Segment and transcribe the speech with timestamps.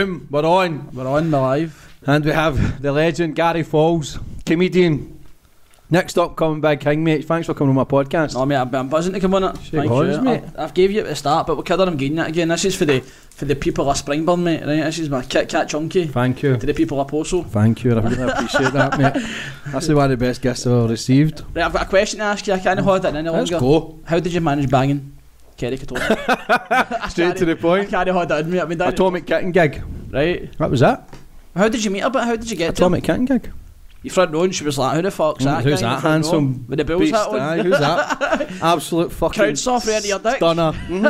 [0.00, 0.88] Boom, we're on.
[0.94, 1.94] We're on, we're live.
[2.06, 5.22] And we have the legend Gary Faulds, comedian.
[5.90, 7.26] Next up, coming big king, mate.
[7.26, 8.32] Thanks for coming on my podcast.
[8.32, 9.58] No, mate, I'm, I'm buzzing to come on it.
[9.58, 10.22] Thank hands, you.
[10.22, 10.42] mate.
[10.56, 12.48] I, I've gave you at the start, but we're kidding, I'm getting it again.
[12.48, 14.84] This is for the for the people of Springburn, mate, right?
[14.84, 16.06] This is my Kit Kat Chunky.
[16.06, 16.56] Thank you.
[16.56, 17.46] To the people of Possil.
[17.48, 17.94] Thank you.
[17.94, 19.22] I really appreciate that, mate.
[19.66, 21.42] That's one of the best gifts I've ever received.
[21.54, 22.54] Right, I've got a question to ask you.
[22.54, 22.84] I can't mm.
[22.84, 23.66] hold it in any Let's longer.
[23.66, 23.98] go.
[24.06, 25.19] How did you manage banging
[25.60, 27.10] Kerry Katona?
[27.10, 27.88] Straight to the point.
[27.90, 28.60] can't hold it in, mate.
[28.60, 29.82] I mean, that, Atomic Kitten gig.
[30.10, 30.50] right?
[30.58, 31.08] That was that.
[31.54, 32.86] How did you meet her, but how did you get to her?
[32.86, 33.50] Atomic Kitten gig.
[34.02, 36.00] You front row and she was like, who the fuck's that Who's guy that the
[36.00, 36.64] front row handsome?
[36.68, 37.14] With the Bills beast?
[37.14, 37.38] hat on.
[37.38, 38.50] Aye, who's that?
[38.62, 40.36] Absolute fucking Crowd soft right into your dick.
[40.36, 40.72] stunner.
[40.72, 41.02] Mhm.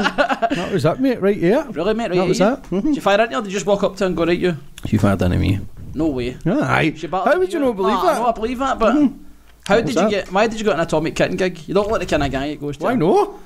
[0.56, 1.20] That was it, mate.
[1.22, 1.64] Right here.
[1.70, 2.08] Really, mate?
[2.10, 2.54] Right That was here?
[2.60, 2.62] it.
[2.70, 2.82] Mhm.
[2.82, 3.42] Did you fire into her?
[3.42, 4.56] Did you just walk up to her and go, right, you?
[4.88, 5.60] You fired into me.
[5.94, 6.36] No way.
[6.44, 6.94] Aye.
[6.96, 8.18] She How would you not believe Ah, that?
[8.18, 10.10] No, I believe that, but how What did you that?
[10.10, 10.32] get?
[10.32, 11.60] Why did you get an atomic kitten gig?
[11.68, 12.82] You don't look like the kind of guy that goes to.
[12.84, 13.38] Why no?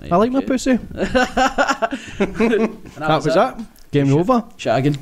[0.00, 0.70] Right, I like my pussy.
[0.80, 0.80] And
[2.96, 3.66] That was it.
[3.90, 4.44] Game over.
[4.56, 4.98] Shagging.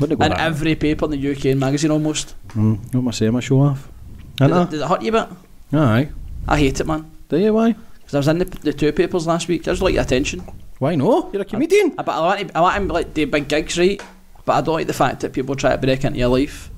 [0.00, 2.34] In every paper in the UK and magazine almost.
[2.48, 3.32] Mm, what am I saying?
[3.32, 3.88] My show off.
[4.36, 5.28] Did it, did it hurt you a bit?
[5.72, 5.78] I?
[5.78, 6.08] Aye.
[6.48, 7.10] I hate it, man.
[7.28, 7.52] Do you?
[7.54, 7.72] Why?
[7.72, 9.62] Because I was in the, the two papers last week.
[9.62, 10.40] I just like the attention.
[10.78, 11.30] Why no?
[11.32, 11.94] You're a comedian.
[11.98, 14.00] I, but I want to, I want to like do big gigs, right?
[14.44, 16.70] But I don't like the fact that people try to break into your life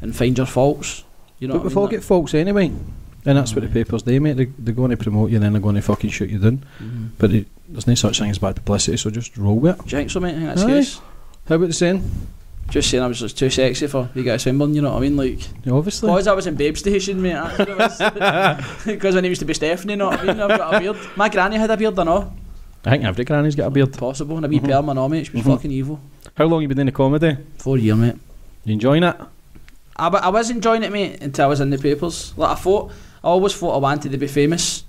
[0.00, 1.04] and find your faults.
[1.38, 1.96] You know but we've I all mean?
[1.96, 2.72] get faults anyway.
[3.26, 4.34] And that's what the papers do, mate.
[4.36, 6.64] They, they're going to promote you and then they're going to fucking shoot you down.
[6.82, 7.08] Mhm.
[7.18, 9.86] But it, there's no such thing as bad publicity, so just roll with it.
[9.86, 10.34] Do you think so, mate?
[10.34, 10.66] I think that's Aye.
[10.66, 11.00] case.
[11.48, 12.10] How about the saying?
[12.70, 15.00] Just saying I was just too sexy for you guys Springburn, you know what I
[15.00, 15.16] mean?
[15.18, 15.38] Like,
[15.70, 16.08] obviously.
[16.08, 17.34] because I was in Babe Station, mate.
[18.86, 20.40] Because my name used to be Stephanie, you know what I mean?
[20.40, 20.96] I've got a beard.
[21.16, 22.32] My granny had a beard, I know.
[22.84, 23.92] I think every granny's got a beard.
[23.96, 24.36] Possible.
[24.36, 24.68] And a wee Mhm.
[24.68, 25.26] perm, I know, mate.
[25.26, 25.54] She was Mhm.
[25.56, 26.00] fucking evil.
[26.34, 27.36] How long you been in the comedy?
[27.58, 28.16] Four year, mate.
[28.64, 29.16] You enjoying it?
[29.96, 32.34] I, I was enjoying it, mate, until I was in the papers.
[32.36, 32.92] Like, I thought,
[33.24, 34.84] I always thought I wanted to be famous,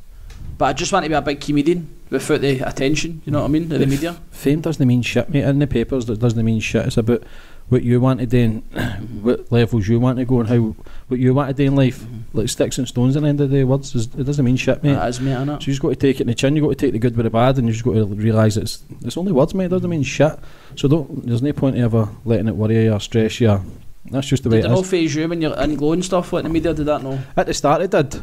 [0.57, 3.45] but I just wanted to be a big comedian without the attention, you know what
[3.45, 3.71] I mean?
[3.71, 4.17] Of the media.
[4.29, 5.45] Fame doesn't mean shit, mate.
[5.45, 6.85] In the papers, that doesn't mean shit.
[6.85, 7.23] It's about
[7.69, 10.75] what you want to do and what levels you want to go and how
[11.07, 11.99] what you want to do in life.
[11.99, 12.37] Mm-hmm.
[12.37, 13.95] Like sticks and stones at the end of the day, words.
[13.95, 14.95] Is, it doesn't mean shit, mate.
[14.95, 15.61] That is, mate, innit?
[15.61, 16.57] So you just got to take it in the chin.
[16.57, 18.57] You've got to take the good with the bad, and you just got to realise
[18.57, 19.65] it's it's only words, mate.
[19.65, 20.37] It doesn't mean shit.
[20.75, 21.25] So don't.
[21.25, 23.61] There's no point in ever letting it worry you or stress you.
[24.11, 24.89] That's just the way Did it it is.
[24.89, 26.73] phase you when you're in glow and stuff like the media?
[26.73, 27.19] Did that no?
[27.35, 28.21] At the start, it did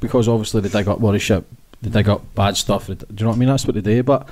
[0.00, 1.44] because obviously they dig up worry shit,
[1.82, 2.86] they dig up bad stuff.
[2.86, 3.48] Do you know what I mean?
[3.48, 4.28] That's what they do, but.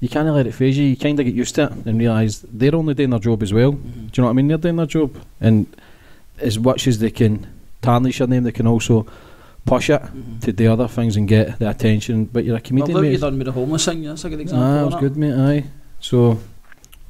[0.00, 0.84] You can't let it phase you.
[0.86, 3.52] You kind of get used to it and realise they're only doing their job as
[3.52, 3.70] well.
[3.74, 4.06] Mm-hmm.
[4.06, 4.48] Do you know what I mean?
[4.48, 5.64] They're doing their job, and
[6.40, 7.46] as much as they can
[7.82, 9.06] tarnish your name, they can also
[9.64, 10.02] push it
[10.40, 12.24] to do other things and get the attention.
[12.24, 13.12] But you're a Well, comedian, look, mate.
[13.12, 14.02] you done with the homeless thing.
[14.02, 14.66] That's a good example.
[14.66, 15.34] Ah, it was good, mate.
[15.34, 15.64] Aye.
[16.00, 16.36] So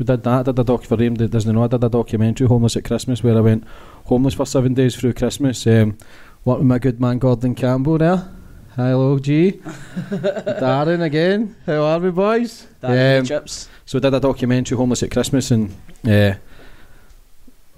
[0.03, 0.41] we did that.
[0.41, 1.63] I did a doc for him doesn't know.
[1.63, 3.65] I did a documentary, Homeless at Christmas, where I went
[4.07, 5.67] homeless for seven days through Christmas.
[5.67, 5.97] Um,
[6.45, 8.29] worked with my good man Gordon Campbell there.
[8.75, 9.53] Hello, G.
[10.11, 11.55] Darren again.
[11.67, 12.66] How are we, boys?
[12.81, 13.69] That Um, chips.
[13.84, 15.71] so I did a documentary, Homeless at Christmas, and
[16.05, 16.34] uh,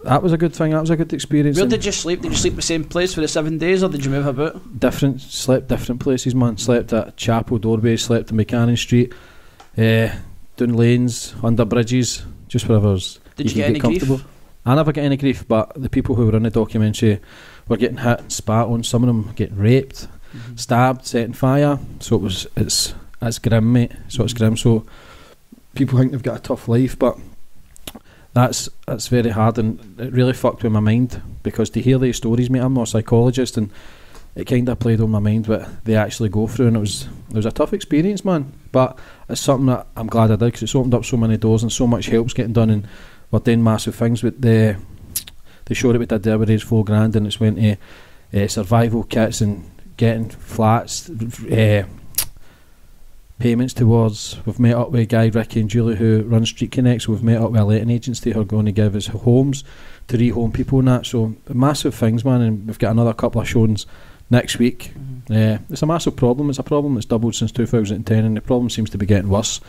[0.05, 0.71] that was a good thing.
[0.71, 1.57] That was a good experience.
[1.59, 2.21] Where did you sleep?
[2.23, 4.79] Did you sleep the same place for the seven days, or did you move about?
[4.79, 6.57] different slept different places, man.
[6.59, 9.13] Slept at Chapel Doorway, slept in Buchanan Street,
[9.77, 10.09] uh,
[10.57, 12.91] down lanes, under bridges, just wherever.
[12.93, 14.17] was- Did you, can get any comfortable.
[14.19, 14.29] grief?
[14.67, 17.21] I never get any grief, but the people who were in the documentary
[17.69, 18.83] were getting hit, and spat on.
[18.83, 20.57] Some of them getting raped, Mm-hmm.
[20.57, 21.79] stabbed, set on fire.
[22.01, 23.93] So it was it's it's grim, mate.
[24.09, 24.57] So it's grim.
[24.57, 24.85] So
[25.75, 27.17] people think they've got a tough life, but
[28.33, 32.17] that's that's very hard, and it really fucked with my mind because to hear these
[32.17, 32.61] stories, mate.
[32.61, 33.71] I'm not a psychologist, and
[34.37, 37.09] it kind of played on my mind what they actually go through, and it was
[37.31, 38.53] it was a tough experience, man.
[38.73, 38.99] But
[39.29, 41.73] it's something that I'm glad I did because it's opened up so many doors and
[41.73, 42.89] so much help's getting done, and
[43.31, 44.77] we're doing massive things with the
[45.67, 46.39] the show that we did there.
[46.39, 47.77] We raised four grand, and it's went to
[48.35, 51.09] uh, survival kits and getting flats.
[51.09, 51.85] Uh,
[53.39, 54.39] payments towards.
[54.47, 57.09] We've met up with a Guy, Ricky, and Julie who run Street Connects.
[57.09, 59.65] We've met up with a letting agency who are going to give us homes
[60.09, 61.07] to rehome people and that.
[61.07, 62.41] So massive things, man.
[62.41, 63.87] And we've got another couple of showings
[64.31, 64.93] next week.
[64.95, 65.33] Mm-hmm.
[65.33, 66.51] Uh, it's a massive problem.
[66.51, 69.61] It's a problem that's doubled since 2010, and the problem seems to be getting worse.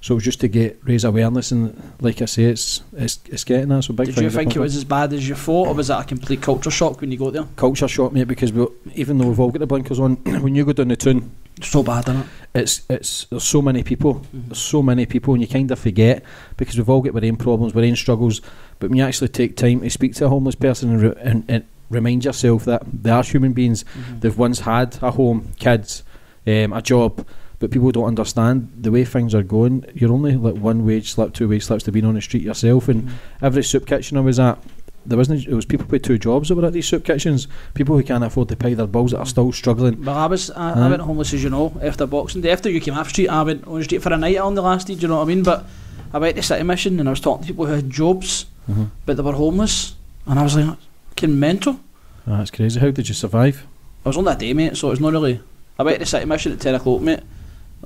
[0.00, 3.82] So just to get raise awareness, and like I say, it's it's, it's getting there.
[3.82, 4.06] So big.
[4.06, 6.42] Did you think it was as bad as you thought, or was that a complete
[6.42, 7.46] culture shock when you got there?
[7.56, 10.64] Culture shock, mate, because we, even though we've all got the blinkers on, when you
[10.64, 12.26] go down the tune, so bad, isn't it?
[12.54, 14.48] It's it's there's so many people, mm-hmm.
[14.48, 16.22] there's so many people, and you kind of forget
[16.56, 18.42] because we've all got our own problems, our own struggles.
[18.78, 21.64] But when you actually take time to speak to a homeless person and, and, and
[21.90, 24.20] remind yourself that they are human beings, mm-hmm.
[24.20, 26.02] they've once had a home, kids,
[26.46, 27.26] um, a job
[27.58, 29.84] but people don't understand the way things are going.
[29.94, 32.88] You're only like one wage slip, two wage slips to being on the street yourself.
[32.88, 33.44] And mm-hmm.
[33.44, 34.58] every soup kitchen I was at,
[35.06, 35.46] there wasn't.
[35.46, 37.48] It was people with two jobs that were at these soup kitchens.
[37.74, 39.94] People who can't afford to pay their bills that are still struggling.
[40.02, 42.50] But I was, I, I went homeless as you know after Boxing Day.
[42.50, 44.62] After you came off street, I went on the street for a night on the
[44.62, 44.94] last day.
[44.94, 45.44] Do you know what I mean?
[45.44, 45.64] But
[46.12, 48.86] I went to City Mission and I was talking to people who had jobs, mm-hmm.
[49.06, 49.94] but they were homeless,
[50.26, 50.76] and I was like,
[51.16, 51.80] "Fucking mental."
[52.26, 52.80] Ah, oh, that's crazy.
[52.80, 53.66] How did you survive?
[54.04, 54.76] I was on that day, mate.
[54.76, 55.40] So it's not really.
[55.78, 57.20] I went to City Mission at ten o'clock, mate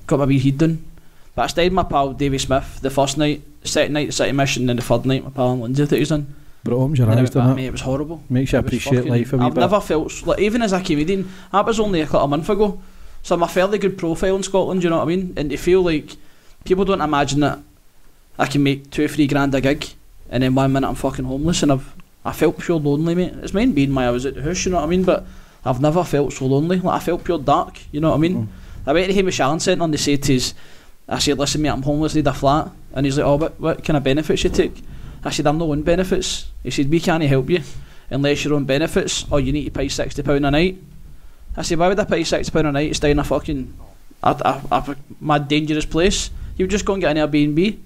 [0.07, 0.85] got my wee heat done.
[1.35, 4.33] But I stayed with my pal Davy Smith the first night, second night the City
[4.33, 6.35] Mission, and the third night my pal Lindsay that he's in.
[6.65, 7.65] But it opens your eyes, doesn't it?
[7.65, 8.23] It was horrible.
[8.29, 9.61] Makes you appreciate life a wee I've bit.
[9.61, 11.31] never felt like even as a comedian.
[11.53, 12.83] That was only a couple of months ago,
[13.23, 14.85] so I'm a fairly good profile in Scotland.
[14.85, 15.33] You know what I mean?
[15.37, 16.17] And to feel like
[16.65, 17.61] people don't imagine that
[18.39, 19.87] I can make two, or three grand a gig,
[20.29, 21.95] and then one minute I'm fucking homeless, and I've
[22.25, 23.35] I felt pure lonely, mate.
[23.43, 24.65] It's mine being my I was at the house.
[24.65, 25.05] You know what I mean?
[25.05, 25.27] But
[25.65, 26.79] I've never felt so lonely.
[26.79, 27.79] Like I felt pure dark.
[27.93, 28.47] You know what I mean?
[28.47, 28.49] Mm.
[28.87, 30.55] I went to Hamish Allan Centre and they said to his,
[31.09, 32.71] I said, listen mate, I'm homeless, need a flat.
[32.93, 34.83] And he's like, oh, what, what kind of benefits you take?
[35.25, 36.49] I said, I'm not on benefits.
[36.63, 37.63] He said, we can't help you
[38.09, 40.79] unless you're on benefits or you need to pay £60 a night.
[41.57, 43.75] I said, why would I pay £60 a night to stay in a fucking,
[44.23, 46.31] a, a, a mad dangerous place?
[46.57, 47.79] You would just go and get an Airbnb.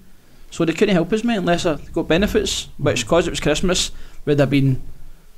[0.51, 3.91] So they couldn't help us, mate, unless I got benefits, which, because it was Christmas,
[4.25, 4.81] would have been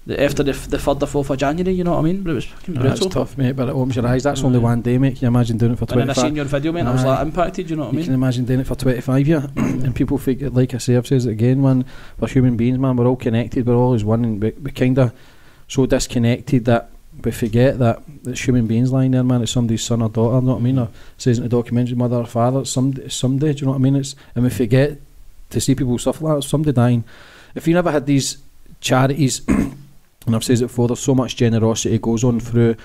[0.10, 2.24] after the, the third or fourth of January, you know what I mean?
[2.24, 2.92] But it was fucking brutal.
[2.92, 4.24] That's tough, mate, but it opens your eyes.
[4.24, 4.64] That's only mm.
[4.64, 5.16] one day, mate.
[5.16, 6.92] Can you imagine doing it for 25 And then I seen your video, mate, I
[6.94, 8.00] was like impacted, you know what I mean?
[8.00, 9.44] You can imagine doing it for 25 years.
[9.58, 11.84] and people think, like I say, I've said it again, man,
[12.20, 15.14] we're human beings, man, we're all connected, we're always one, and we, we kind of
[15.68, 16.90] so disconnected that
[17.22, 19.42] we forget that it's human beings lying there, man.
[19.42, 20.80] It's somebody's son or daughter, you know what I mean?
[20.80, 23.82] Or says in the documentary, mother or father, someday, somebody, do you know what I
[23.82, 23.96] mean?
[23.98, 25.00] It's, and we forget
[25.50, 27.04] to see people suffer like that, somebody dying.
[27.56, 28.38] If you never had these
[28.80, 32.76] charities, and I've said it before, there's so much generosity goes on through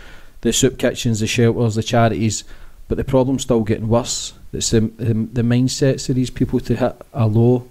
[0.42, 2.44] the soup kitchens, the shelters, the charities,
[2.88, 4.34] but the problem's still getting worse.
[4.52, 7.68] It's the, the, the mindsets of these people to hit a low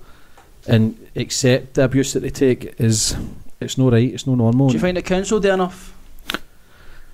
[0.67, 3.15] and accept the abuse that they take is
[3.59, 4.69] it's not right, it's not normal.
[4.69, 5.93] Do you find the council do enough?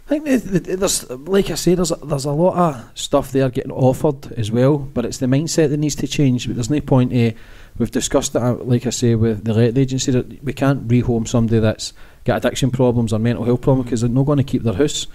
[0.10, 3.74] I think there's, like I say, there's a, there's a lot of stuff there getting
[3.74, 6.48] offered as well, but it's the mindset that needs to change.
[6.48, 7.12] But there's no point.
[7.12, 7.38] Uh,
[7.78, 11.28] we've discussed it, uh, like I say, with the let agency that we can't rehome
[11.28, 11.92] somebody that's
[12.24, 15.08] got addiction problems or mental health problems because they're not going to keep their house.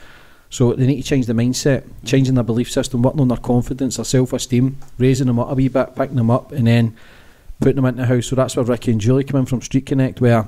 [0.51, 3.97] So they need to change the mindset, changing their belief system, working on their confidence,
[3.97, 6.95] their self-esteem, raising them up a wee bit, picking them up, and then
[7.61, 8.27] putting them into the house.
[8.27, 10.47] So that's where Ricky and Julie come in from Street Connect, where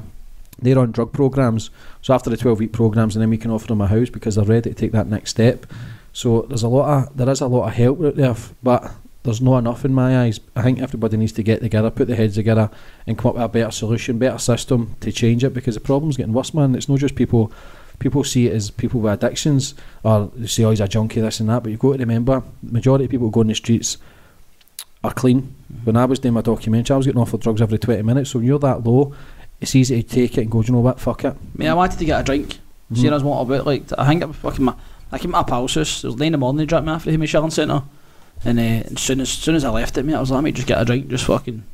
[0.59, 1.71] they're on drug programs.
[2.03, 4.37] So after the 12 week programs, and then we can offer them a house because
[4.37, 5.67] they're ready to take that next step.
[6.13, 8.93] So there's a lot of there is a lot of help out there, but
[9.25, 10.39] there's not enough in my eyes.
[10.55, 12.71] I think everybody needs to get together, put their heads together,
[13.07, 16.17] and come up with a better solution, better system to change it because the problem's
[16.17, 16.75] getting worse, man.
[16.75, 17.51] It's not just people.
[18.01, 21.41] People see it as people with addictions, or they say, "Oh, he's a junkie, this
[21.41, 23.99] and that." But you've got to remember, the majority of people go on the streets
[25.05, 25.55] are clean.
[25.73, 25.85] Mm-hmm.
[25.85, 28.31] When I was doing my documentary, I was getting offered drugs every 20 minutes.
[28.31, 29.15] So when you're that low,
[29.61, 31.35] it's easy to take it and go, you know what, fuck it.
[31.35, 32.49] I mean, I wanted to get a drink.
[32.55, 32.95] Mm-hmm.
[32.97, 34.75] Seeing as what about, like, I think it fucking my,
[35.11, 36.05] I came to my pal's house.
[36.05, 36.59] It was late in the morning.
[36.59, 37.83] They dropped me off at the Allan Centre.
[38.45, 40.45] And uh, as soon as, as soon as I left it, mate, I was like,
[40.45, 41.65] me just get a drink, just fucking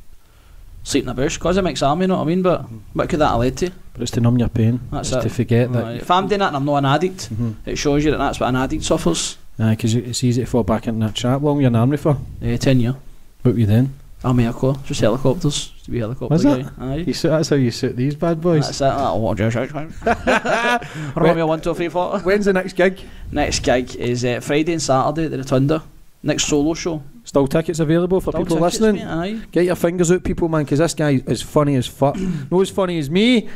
[0.83, 1.37] sleep in the bush.
[1.37, 2.41] Because I'm ex-army, you know what I mean?
[2.41, 2.77] But mm-hmm.
[2.93, 3.71] what could that have led to?
[3.93, 4.79] But it's to numb your pain.
[4.89, 5.27] That's it's it.
[5.27, 5.83] to forget right.
[5.83, 5.95] that.
[5.97, 7.51] If I'm doing that and I'm not an addict, mm-hmm.
[7.65, 9.37] it shows you that that's what an addict suffers.
[9.57, 11.41] Because uh, it's easy to fall back into that trap.
[11.41, 12.17] long were you in army for?
[12.41, 12.95] Uh, ten years.
[13.41, 13.93] What were you then?
[14.23, 15.71] Army just helicopters.
[15.83, 16.69] To be helicopter Was guy.
[16.77, 16.95] Aye.
[17.07, 18.65] You suit, that's how you suit these bad boys.
[18.65, 18.93] That's it.
[18.95, 19.55] Oh, what Josh
[21.15, 22.19] Romeo one two three four.
[22.19, 22.99] When's the next gig?
[23.31, 25.83] Next gig is uh, Friday and Saturday at the Rotunda.
[26.21, 27.01] Next solo show.
[27.23, 29.03] Still tickets available for Still people tickets, listening.
[29.03, 29.41] Mate, aye.
[29.51, 32.15] Get your fingers out, people, man, because this guy is funny as fuck.
[32.51, 33.49] not as funny as me,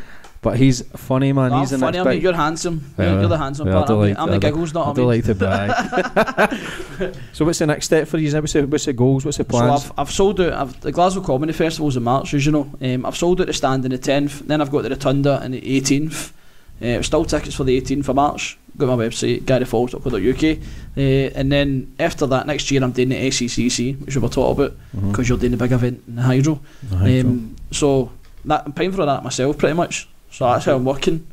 [0.46, 1.52] But he's funny, man.
[1.52, 2.94] I'm he's in funny, I mean, you're handsome.
[3.00, 3.90] Yeah, you're, you're the handsome yeah, part.
[3.90, 7.16] I'm, like- I'm the giggles, not I don't like to brag.
[7.34, 8.32] so what's the next step for you?
[8.40, 9.26] What's the, what's the goals?
[9.26, 9.86] What's the So plans?
[9.86, 10.54] I've, I've sold out.
[10.54, 12.72] I've, the Glasgow Comedy Festival's in March, as you know.
[12.80, 14.46] Um, I've sold out the stand on the 10th.
[14.46, 16.32] Then I've got the Rotunda on the 18th.
[16.80, 18.60] Uh, still tickets for the 18th of March.
[18.78, 20.60] Go to my website, garyfaulds.co.uk.
[20.96, 24.64] Uh, and then after that, next year I'm doing the SECC, which we were talking
[24.64, 24.78] about,
[25.10, 26.60] because you're doing the big event in the Hydro.
[26.84, 27.30] The hydro.
[27.32, 28.12] Um, so
[28.46, 30.08] that, I'm paying for that myself, pretty much.
[30.36, 31.26] So that's how I'm working.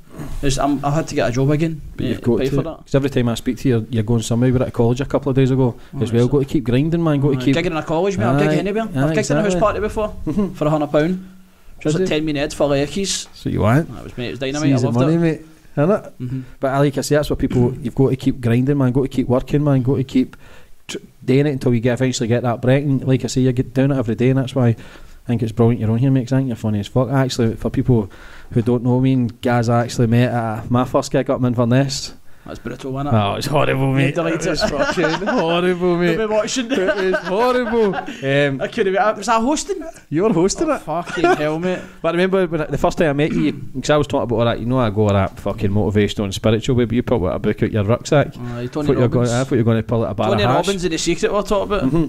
[0.43, 1.81] Is I'm, I've had to get a job again.
[1.97, 2.57] But you've got pay to.
[2.57, 2.77] for that.
[2.85, 4.53] 'cause every time I speak to you, you're going somewhere.
[4.53, 6.29] We were at college a couple of days ago Oh, as well.
[6.29, 7.21] Got to keep grinding, man.
[7.21, 7.57] Got to keep.
[7.57, 8.27] gigging in a college, mate.
[8.27, 8.83] I've gigged anywhere.
[8.85, 10.55] aye, I've gigged in a house party before Mhm.
[10.55, 11.29] for a hundred pound.
[11.81, 12.07] Just a it?
[12.07, 13.27] ten minutes for Leckies.
[13.35, 13.93] So you want?
[13.93, 14.29] That was mate.
[14.29, 14.69] It was dynamite.
[14.73, 15.19] I Season loved money, it.
[15.19, 15.41] mate.
[15.77, 16.13] Innit?
[16.21, 16.41] Mm-hmm.
[16.61, 17.75] But like I say, that's what people.
[17.83, 18.93] You've got to keep grinding, man.
[18.93, 19.83] Got to keep working, man.
[19.83, 20.37] Got to keep
[20.87, 22.85] tr- doing it until you get eventually get that break.
[22.85, 24.77] And like I say, you get doing it every day, and that's why I
[25.27, 25.81] think it's brilliant.
[25.81, 26.31] You're on here, mate.
[26.33, 27.09] I think you're funny as fuck.
[27.11, 28.11] Actually, for people
[28.53, 31.47] who don't know me, and Gaz, I actually met at my first gig up in
[31.47, 32.15] Inverness.
[32.45, 33.19] That's brutal, wasn't it?
[33.19, 34.19] Oh, it's horrible, mate.
[34.19, 36.19] It was fucking horrible, mate.
[36.19, 36.73] You'll be watching.
[36.73, 36.79] it
[37.13, 37.95] was horrible.
[37.95, 39.17] Um, I could have.
[39.19, 39.81] Was I hosting?
[40.11, 40.81] you were hosting Oh, it.
[40.81, 41.79] fucking hell, mate.
[42.03, 44.37] But I remember when the first time I met you, because I was talking about
[44.41, 47.05] all that, you know, I go all that fucking motivational and spiritual way, but you
[47.05, 48.37] put a book out your rucksack.
[48.37, 50.11] Aye, I Tony thought, you were going, I thought you were going to pull out
[50.11, 50.67] a bar Tony of hash.
[50.67, 51.91] Robbins and the secret we're talking about.
[51.91, 52.07] hmm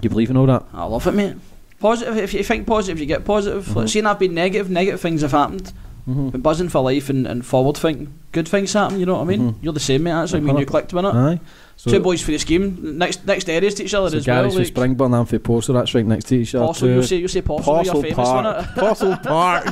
[0.00, 0.64] You believe in all that?
[0.72, 1.36] I love it, mate.
[1.78, 2.16] Positive.
[2.16, 3.66] If you think positive, you get positive.
[3.66, 3.76] Mhm.
[3.76, 5.72] Like, seeing I've been negative, negative things have happened.
[6.08, 6.28] Mm-hmm.
[6.30, 8.14] Been buzzing for life and, and forward thinking.
[8.30, 9.00] Good things happen.
[9.00, 9.40] You know what I mean?
[9.40, 9.54] Mhm.
[9.60, 10.12] You're the same, mate.
[10.12, 11.14] That's how me and you clicked with it.
[11.14, 11.40] Aye.
[11.78, 12.96] So, Two boys for the scheme.
[12.96, 14.42] Next next areas to each other so as well.
[14.42, 16.64] Gary's Like, from Springburn, I'm from Porcelain, that's right next to each other.
[16.66, 17.64] Possil, you say you say Possil.
[17.64, 18.66] Possil You're famous for Park.
[18.76, 19.64] Possil Park.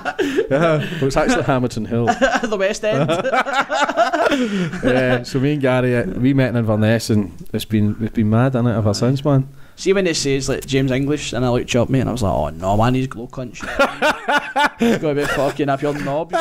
[0.50, 0.78] yeah.
[1.00, 2.04] Well, it's actually Hamilton Hill.
[2.42, 3.08] the West End.
[4.84, 8.28] yeah, so me and Gary, uh, we met in Inverness and it's been, it's been
[8.28, 9.48] mad, innit, ever since, man.
[9.76, 12.22] See when it says like James English and I looked up mate and I was
[12.22, 13.58] like, oh no man, he's glow cunt.
[14.78, 16.32] He's gonna be fucking up your knob.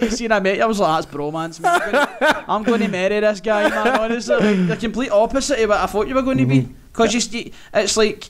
[0.00, 1.80] You see, you I met I was like, that's bromance, man.
[1.82, 4.00] I'm gonna, I'm gonna marry this guy, man.
[4.00, 6.68] Honestly, like, the complete opposite of what I thought you were going to be.
[6.92, 8.28] Because you, st- it's like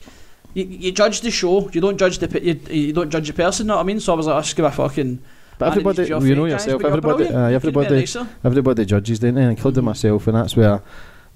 [0.53, 3.67] you, you judge the show, you don't judge the you, you don't judge the person.
[3.67, 3.99] Know what I mean?
[3.99, 5.21] So I was like, I just give a fucking.
[5.57, 8.07] But everybody, you're know fake, guys, yourself, everybody, uh, everybody,
[8.43, 10.81] everybody judges, don't they, including myself, and that's where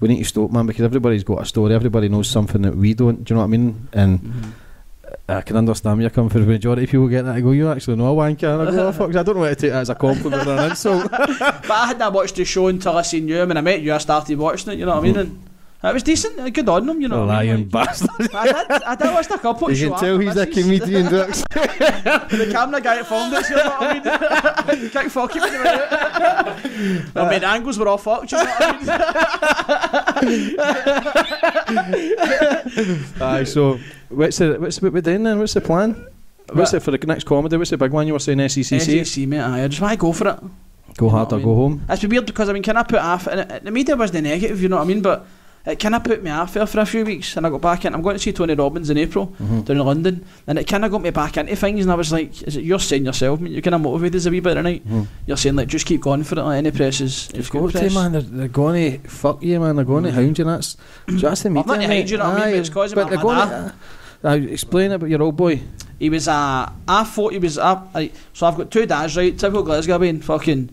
[0.04, 2.92] we need to stop, man, because everybody's got a story, everybody knows something that we
[2.92, 3.88] don't, do you know what I mean?
[3.92, 4.50] And Mm-hmm.
[5.28, 6.42] I can understand where you're coming from.
[6.42, 7.36] The majority of people get that.
[7.36, 8.60] I go, you actually know a wanker.
[8.60, 10.46] And I go, oh, fuck, I don't know whether to take that as a compliment
[10.46, 11.10] or an insult.
[11.10, 13.46] But I hadn't watched the show until I seen you.
[13.46, 14.78] When I met you, I started watching it.
[14.78, 15.16] You know what I mean?
[15.16, 15.42] And
[15.90, 16.54] it was decent.
[16.54, 17.00] Good on them.
[17.00, 17.24] You know.
[17.24, 17.68] Lying mean?
[17.70, 18.10] bastard.
[18.34, 18.82] I did.
[18.82, 19.70] I did watch a couple.
[19.70, 21.42] You can tell he's a comedian, Dux.
[21.42, 23.48] The camera guy that filmed it.
[23.50, 24.90] You know what I mean?
[24.90, 25.42] Can't fuck him.
[27.16, 28.32] I mean, angles were all fucked.
[28.32, 28.62] You know what
[30.16, 30.24] I
[31.84, 33.04] mean?
[33.20, 35.38] Aye, so what's the what's what we're doing then?
[35.38, 36.06] What's the plan?
[36.52, 37.56] What's it for the next comedy?
[37.56, 38.38] What's the big one you were saying?
[38.38, 39.04] SECC.
[39.06, 39.40] SEC, mate.
[39.40, 40.38] aye, I just want to go for it.
[40.96, 41.84] Go hard or go home.
[41.88, 43.26] It's weird because I mean, can I put off?
[43.26, 45.02] And the media wasn't negative, you know what I mean?
[45.02, 45.26] But
[45.66, 47.84] it kind of put me off there for a few weeks, and I got back
[47.84, 47.94] in.
[47.94, 49.64] I'm going to see Tony Robbins in April Mhm.
[49.64, 51.80] down in London, and it kind of got me back into things.
[51.84, 53.40] And I was like, "Is it you're saying yourself?
[53.40, 54.86] I mean, you're kind of motivated us a wee bit tonight.
[54.86, 55.06] Mhm.
[55.26, 56.42] You're saying like, just keep going for it.
[56.42, 58.12] Like any press is, is good got to, man.
[58.12, 59.76] They're, they're going to fuck you, man.
[59.76, 60.44] They're going to hound you.
[60.44, 60.76] That's
[61.08, 61.66] so that's the media.
[61.66, 61.96] not to mate.
[61.98, 63.74] hound you, you know what I mean, but it's 'cause of but they're going to.
[64.22, 65.60] Uh, explain about your old boy.
[65.98, 67.82] He was uh i thought he was a.
[67.94, 69.38] Like, so I've got two dads, right?
[69.38, 70.70] Typical Glasgow being fucking.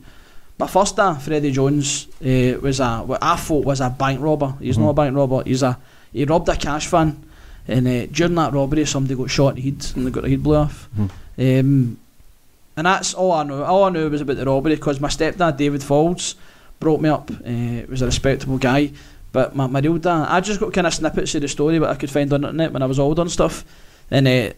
[0.59, 2.99] My first dad, Freddie Jones, uh, was a.
[2.99, 4.53] What I thought was a bank robber.
[4.59, 4.95] He's not a Mhm.
[4.95, 5.43] bank robber.
[5.45, 5.77] He's a.
[6.13, 7.17] He robbed a cash van,
[7.67, 10.29] and uh, during that robbery, somebody got shot in the head, and they got their
[10.29, 10.87] head blew off.
[10.97, 11.09] Mhm.
[11.59, 11.97] Um,
[12.77, 13.63] and that's all I know.
[13.63, 16.35] All I knew was about the robbery because my stepdad, David Faulds,
[16.79, 17.31] brought me up.
[17.31, 18.91] Uh, was a respectable guy.
[19.31, 21.89] But my, my real dad, I just got kind of snippets of the story what
[21.89, 23.63] I could find on the internet when I was older and stuff.
[24.11, 24.49] And uh,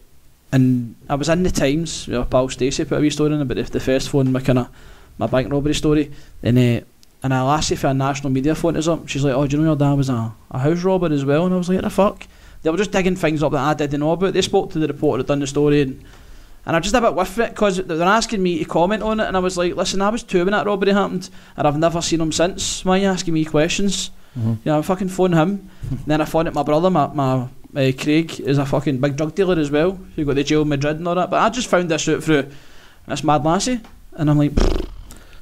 [0.52, 3.40] and I was in the Times, with my pal Stacey put a wee story in
[3.40, 4.68] about the, the first phone, my kind of
[5.18, 6.10] my bank robbery story.
[6.42, 6.80] And uh,
[7.22, 9.08] and a lassie for a national media phoned us up.
[9.08, 11.46] She's like, "Oh, do you know your dad was a, a house robber as well?"
[11.46, 12.26] And I was like, "What the fuck?"
[12.62, 14.32] They were just digging things up that I didn't know about.
[14.34, 16.02] They spoke to the reporter that done the story, and
[16.66, 19.26] and I just a bit with it because they're asking me to comment on it,
[19.26, 22.00] and I was like, "Listen, I was two when that robbery happened, and I've never
[22.02, 22.84] seen him since.
[22.84, 24.58] Why are you asking me questions?" Mhm.
[24.64, 25.70] You know, I fucking phone him.
[26.06, 27.42] then I phoned it my brother, my, my
[27.76, 29.98] uh, Craig, is a fucking big drug dealer as well.
[30.16, 31.30] Who got the jail in Madrid and all that.
[31.30, 32.50] But I just found this out through
[33.06, 33.80] this mad lassie,
[34.14, 34.52] and I'm like,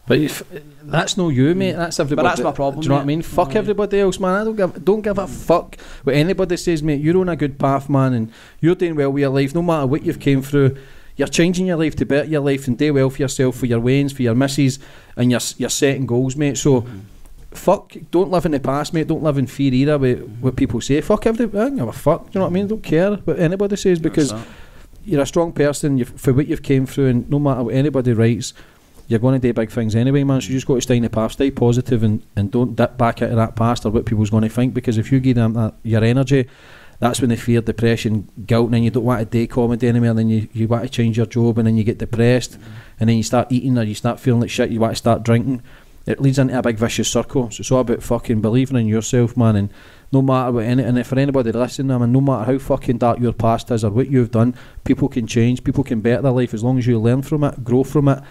[0.06, 0.42] But if,
[0.82, 1.72] that's no you, mate.
[1.72, 2.26] That's everybody.
[2.26, 3.22] But that's my problem, Do you know what I mean?
[3.22, 4.40] Fuck everybody else, man.
[4.40, 7.00] I don't give don't give a fuck what anybody says, mate.
[7.00, 9.54] You're on a good path, man, and you're doing well with your life.
[9.54, 10.76] No matter what you've came through,
[11.16, 13.78] you're changing your life to better your life and do well for yourself, for your
[13.78, 14.80] wains, for your misses,
[15.16, 16.58] and you're you're setting goals, mate.
[16.58, 16.86] So.
[17.52, 17.92] Fuck!
[18.10, 19.08] Don't live in the past, mate.
[19.08, 19.98] Don't live in fear either.
[19.98, 21.02] With what people say.
[21.02, 21.58] Fuck everybody.
[21.58, 22.22] I don't give a fuck.
[22.22, 22.66] Do you know what I mean?
[22.66, 24.32] don't care what anybody says because
[25.04, 25.98] you're a strong person.
[25.98, 28.54] You've, for what you've came through, and no matter what anybody writes,
[29.12, 30.40] you're going to do big things anyway, man.
[30.40, 32.96] So you just got to stay in the past, stay positive, and, and don't dip
[32.96, 34.72] back into that past or what people's going to think.
[34.72, 36.48] Because if you give them that, your energy,
[36.98, 40.10] that's when they fear depression, guilt, and then you don't want to do comedy anymore.
[40.10, 42.58] And then you, you want to change your job, and then you get depressed,
[42.98, 44.70] and then you start eating or you start feeling like shit.
[44.70, 45.62] You want to start drinking.
[46.06, 47.50] It leads into a big vicious circle.
[47.50, 49.70] So it's all about fucking believing in yourself, man, and
[50.10, 53.18] no matter what any, and for anybody listening, I mean, no matter how fucking dark
[53.18, 54.54] your past is or what you've done,
[54.84, 57.62] people can change, people can better their life as long as you learn from it,
[57.62, 58.22] grow from it.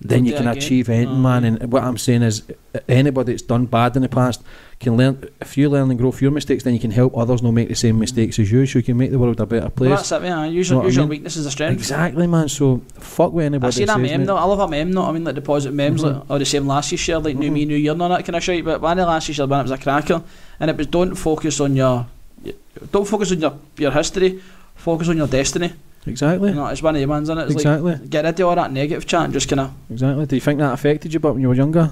[0.00, 1.40] Then you can achieve anything, Aye.
[1.40, 1.44] man.
[1.44, 2.42] And what I'm saying is,
[2.88, 4.40] anybody that's done bad in the past
[4.78, 5.24] can learn.
[5.40, 7.68] If you learn and grow from your mistakes, then you can help others not make
[7.68, 9.90] the same mistakes as you, so you can make the world a better Well, place.
[9.90, 10.52] that's it, man.
[10.52, 11.08] Use Know your, I mean?
[11.08, 11.78] weakness as a strength.
[11.80, 12.48] Exactly, man.
[12.48, 14.26] So fuck with anybody I see that meme mate.
[14.26, 14.36] though.
[14.36, 15.02] I love that meme though.
[15.04, 16.14] I mean, like deposit memes, Mhm.
[16.14, 17.54] like or the same last year's share, like new Mhm.
[17.54, 18.64] me, new year, and all that kind of shit.
[18.64, 20.22] But one of the last share, when it was a cracker,
[20.60, 22.06] and it was don't focus on your,
[22.92, 24.38] don't focus on your your history,
[24.76, 25.72] focus on your destiny.
[26.08, 28.46] Exactly, You know, it's one of the ones, and it's exactly, like get rid of
[28.48, 29.72] all that negative chat and just kind of.
[29.90, 30.26] exactly.
[30.26, 31.90] Do you think that affected you, but when you were younger?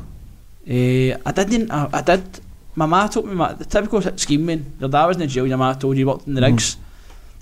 [0.69, 1.71] Uh, I didn't.
[1.71, 2.41] I, I did.
[2.75, 4.73] My ma told me my, the typical scheme man.
[4.81, 5.47] Your dad was in jail.
[5.47, 6.47] Your ma told you you worked in the Mhm.
[6.53, 6.77] rigs.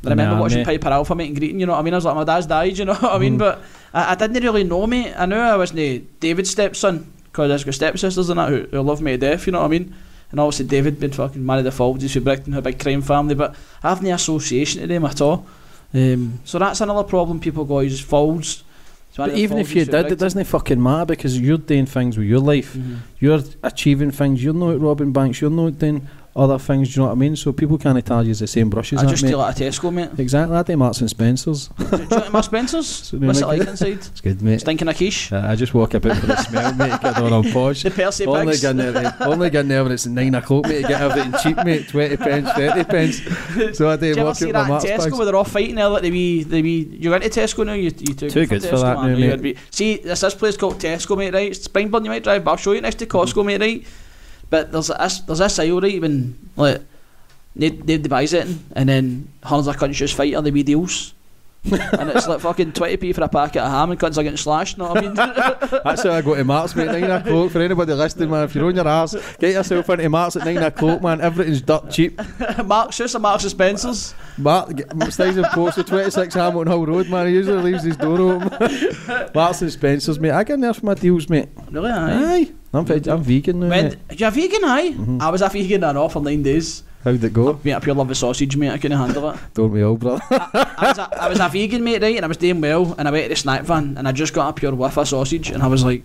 [0.05, 0.79] I remember the watching army.
[0.79, 1.59] Piper Alpha meet and greeting.
[1.61, 1.95] You know what I mean?
[1.95, 2.77] I was like, my dad's died.
[2.77, 3.37] You know what I mean?
[3.37, 3.39] Mhm.
[3.39, 3.63] But
[3.95, 5.13] I, I didn't really know me.
[5.15, 9.01] I knew I wasn't David's stepson because I've got stepsisters and that who, who love
[9.01, 9.47] me to death.
[9.47, 9.95] You know what I mean?
[10.31, 13.35] And obviously David been fucking married the Folds for Brighton, a big crime family.
[13.35, 15.47] But I have no association to them at all.
[15.95, 18.65] Um, so that's another problem people go use Folds.
[19.17, 22.41] But even if you did, it doesn't fucking matter because you're doing things with your
[22.41, 22.75] life.
[22.75, 22.97] Mhm.
[23.21, 24.43] You're achieving things.
[24.43, 25.41] You're not robbing banks.
[25.41, 26.93] You're not doing other things.
[26.93, 27.37] Do you know what I mean?
[27.37, 29.01] So people can't tell you the same brushes.
[29.01, 30.11] I just steal out of Tesco, mate.
[30.19, 30.57] Exactly.
[30.57, 31.69] I do Marks and Spencers.
[31.79, 32.85] do, you my Spencer's?
[33.05, 33.93] So What's it like inside?
[33.99, 34.61] It's good, mate.
[34.61, 35.33] Stinking a quiche?
[35.33, 37.01] Uh, I just walk about for the smell, mate.
[37.01, 37.83] Get on on posh.
[37.85, 38.63] The Percy Only pigs?
[38.63, 40.83] getting there, only getting there when it's nine o'clock, mate.
[40.83, 41.89] To get everything cheap, mate.
[41.89, 43.77] Twenty pence, thirty pence.
[43.77, 45.17] So I do Do you ever walk out my Marks Tesco bags.
[45.17, 45.89] where they're all fighting there?
[45.89, 46.97] Like they be, they be.
[46.99, 47.75] You're into Tesco now.
[47.75, 49.21] You, you too, Too good for Tesco, that man.
[49.21, 49.43] now, mate.
[49.43, 49.57] Be.
[49.71, 51.33] See, there's this place called Tesco, mate.
[51.35, 52.05] Right, it's Springburn.
[52.05, 53.61] You might drive, but I'll show you next to Costco, mate.
[53.61, 53.87] Right,
[54.51, 56.83] but there's this, there's this aisle right when like
[57.57, 61.15] they they buys it and then hundreds of cunts just fight on the wee deals.
[61.73, 64.77] and it's like fucking 20p for a packet of ham and cunts are getting slashed,
[64.77, 65.15] know what I mean?
[65.85, 66.87] That's how I go to Marks, mate.
[66.87, 67.51] Nine o'clock.
[67.53, 70.59] For anybody listening, man, if you're on your arse, get yourself into Marks at nine
[70.59, 71.23] o'clock, man.
[71.23, 72.21] Everything's dirt cheap.
[72.67, 74.15] Marks, just a Marks and Spencer's.
[74.37, 74.73] Mark,
[75.11, 77.29] stays in post with 26 Hamilton Hill Road, man.
[77.29, 79.31] He usually leaves his door open.
[79.35, 80.33] Marks and Spencer's, mate.
[80.33, 81.49] I get there for my deals, mate.
[81.71, 82.35] Really, aye.
[82.35, 82.53] Aye.
[82.75, 84.21] I'm, I'm vegan now, When, mate.
[84.21, 84.91] you a vegan, aye?
[84.91, 85.23] Mhm.
[85.23, 86.83] I was a vegan and off for nine days.
[87.05, 87.61] How'd it go?
[87.63, 88.71] Mate, I pure love the sausage, mate.
[88.71, 89.39] I couldn't handle it.
[89.53, 90.23] Don't we all, brother?
[90.31, 92.17] I was, a, I was a vegan, mate, right?
[92.17, 92.95] And I was doing well.
[92.97, 95.07] And I went to the snack van and I just got a pure whiff of
[95.07, 95.51] sausage.
[95.51, 96.03] And I was like,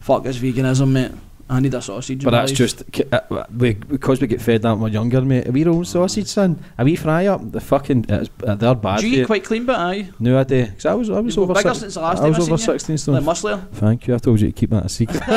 [0.00, 1.12] fuck this veganism, mate.
[1.48, 2.22] I need a sausage.
[2.22, 2.58] But that's life.
[2.58, 5.48] just uh, we, because we get fed that when we're younger, mate.
[5.48, 6.62] A wee roll sausage, son.
[6.78, 7.40] A wee fry up.
[7.50, 9.00] The fucking it's, uh, they're bad.
[9.00, 10.10] Do you eat quite clean, but aye?
[10.20, 10.66] No, I do.
[10.66, 12.42] 'Cause I was I was You've over bigger six, since the last I was I
[12.42, 13.16] over sixteen stone.
[13.16, 13.68] Like muscler.
[13.72, 14.14] Thank you.
[14.14, 15.20] I told you to keep that a secret.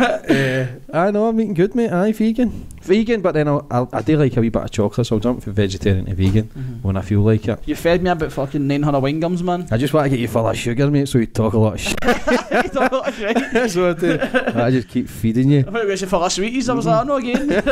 [0.00, 1.92] uh, I know I'm eating good, mate.
[1.92, 3.20] Aye, vegan, vegan.
[3.20, 5.42] But then I'll, I'll, I do like a wee bit of chocolate, so I'll jump
[5.42, 6.82] from vegetarian to vegan mm-hmm.
[6.82, 7.60] when I feel like it.
[7.66, 9.66] You fed me about fucking 900 wine gums, man.
[9.70, 11.74] I just want to get you full of sugar, mate, so you talk a lot
[11.74, 12.00] of shit.
[12.74, 13.34] Talk a lot of shit.
[13.52, 14.60] That's what I do.
[14.60, 15.60] I just keep feeding you.
[15.60, 16.68] I thought you were full of sweeties.
[16.68, 17.62] I was like, no, again.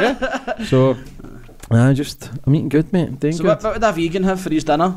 [0.66, 0.96] So,
[1.70, 3.18] I just I'm eating good, mate.
[3.18, 3.48] Doing so good.
[3.48, 4.94] what, what would a vegan have for his dinner?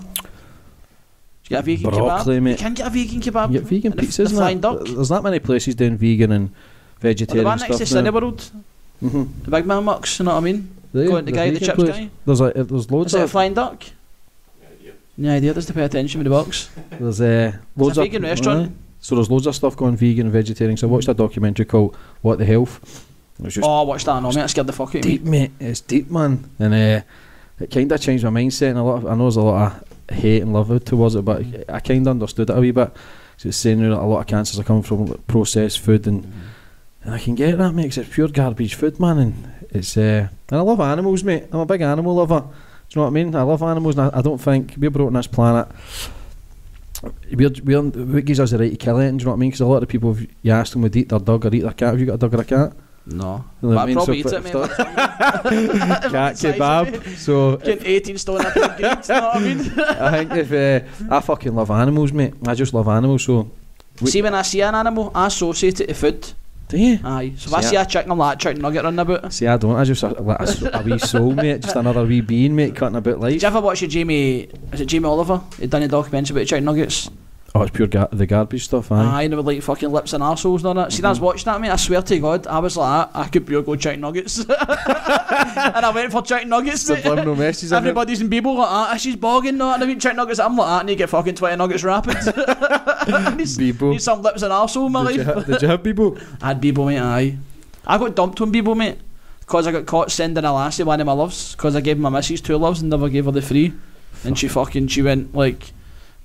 [1.45, 2.41] You get a vegan Broccoli, kebab?
[2.43, 2.51] mate.
[2.51, 3.51] You can get a vegan kebab.
[3.51, 4.61] You get vegan And the- the that.
[4.61, 4.85] Duck.
[4.85, 6.51] There's not many places doing vegan and Or
[6.99, 8.03] the vegetarian one next to stuff.
[8.03, 8.11] now.
[8.11, 8.51] Cineworld.
[9.09, 9.43] Mm-hmm.
[9.43, 10.75] The big man mucks, you know what I mean?
[10.93, 12.09] Going, the guy, the chips guy.
[12.25, 13.83] There's a, there's loads Is it a of flying duck?
[15.17, 15.53] No idea.
[15.53, 16.69] There's to pay attention with the box.
[16.91, 18.69] there's uh, loads it's a of vegan restaurant.
[18.69, 18.75] Aye.
[18.99, 20.77] so there's loads of stuff going vegan and vegetarian.
[20.77, 23.05] So I watched a documentary called What the Health.
[23.43, 24.21] Just Oh, I watched that.
[24.21, 25.11] No, mate, it scared the fuck out of me.
[25.11, 25.51] deep, mate.
[25.59, 27.01] It's deep, man, and uh,
[27.59, 28.69] it kind of changed my mindset.
[28.69, 31.25] And a lot, of, I know there's a lot of hate and love towards it,
[31.25, 32.91] but I kind of understood it a wee bit.
[33.37, 36.31] So it's saying that a lot of cancers are coming from processed food, and
[37.05, 37.89] and I can get that, mate.
[37.89, 39.33] 'cause it's pure garbage food, man, and
[39.71, 41.45] it's uh, and I love animals, mate.
[41.51, 42.39] I'm a big animal lover.
[42.41, 43.35] Do you know what I mean?
[43.35, 45.67] I love animals, and I, I don't think we're brought on this planet.
[47.31, 49.11] We're, we're, what gives us the right to kill it?
[49.11, 49.49] Do you know what I mean?
[49.49, 51.71] Because a lot of people, you ask them, would eat their dog or eat their
[51.73, 51.89] cat.
[51.91, 52.73] Have you got a dog or a cat?
[53.07, 53.43] No.
[53.61, 53.95] You know But I mean?
[53.95, 54.53] probably So eat it, mate.
[56.13, 57.17] cat kebab.
[57.17, 59.59] So Getting 18 stone up in the greens, you know what I mean?
[59.79, 62.33] I think if uh, I fucking love animals, mate.
[62.47, 63.23] I just love animals.
[63.25, 63.51] So
[64.05, 66.33] See, when I see an animal, I associate it to food.
[66.67, 66.99] Do you?
[67.03, 67.33] Aye.
[67.37, 69.31] So if I See, see a chicken, I'm like, chicken nugget running about.
[69.33, 69.75] See, I don't.
[69.75, 71.61] I just like a, s- a wee soul, mate.
[71.61, 73.33] Just another wee being, mate, cutting about life.
[73.33, 75.41] Did you ever watch the Jamie, is it Jamie Oliver?
[75.59, 77.09] He done a documentary about chicken nuggets.
[77.55, 79.23] Oh, it's pure ga- the garbage stuff, aye.
[79.23, 80.91] Aye, they were like fucking lips and arseholes and all that.
[80.91, 81.69] See, I was watching that, mate.
[81.69, 84.39] I swear to God, I was like, I could pure go chicken nuggets.
[84.49, 86.97] and I went for chicken nuggets, mate.
[86.97, 87.71] Subliminal messages.
[87.71, 88.99] Everybody's in Bebo like ah, that.
[88.99, 90.37] She's bogging, no, and I mean chicken nuggets.
[90.37, 92.17] I'm like ah, that, and you get fucking 20 nuggets rapid.
[92.17, 93.91] Bebo.
[93.91, 95.35] need some lips and arsehole in my Did you, life.
[95.35, 96.17] ha- did you have people?
[96.41, 97.37] I had Bebo, mate, aye.
[97.87, 98.99] I got dumped on Bebo, mate.
[99.39, 101.55] Because I got caught sending a lassie one of my loves.
[101.55, 103.71] Because I gave my missus two loves and never gave her the three.
[104.25, 105.71] And she fucking, she went like,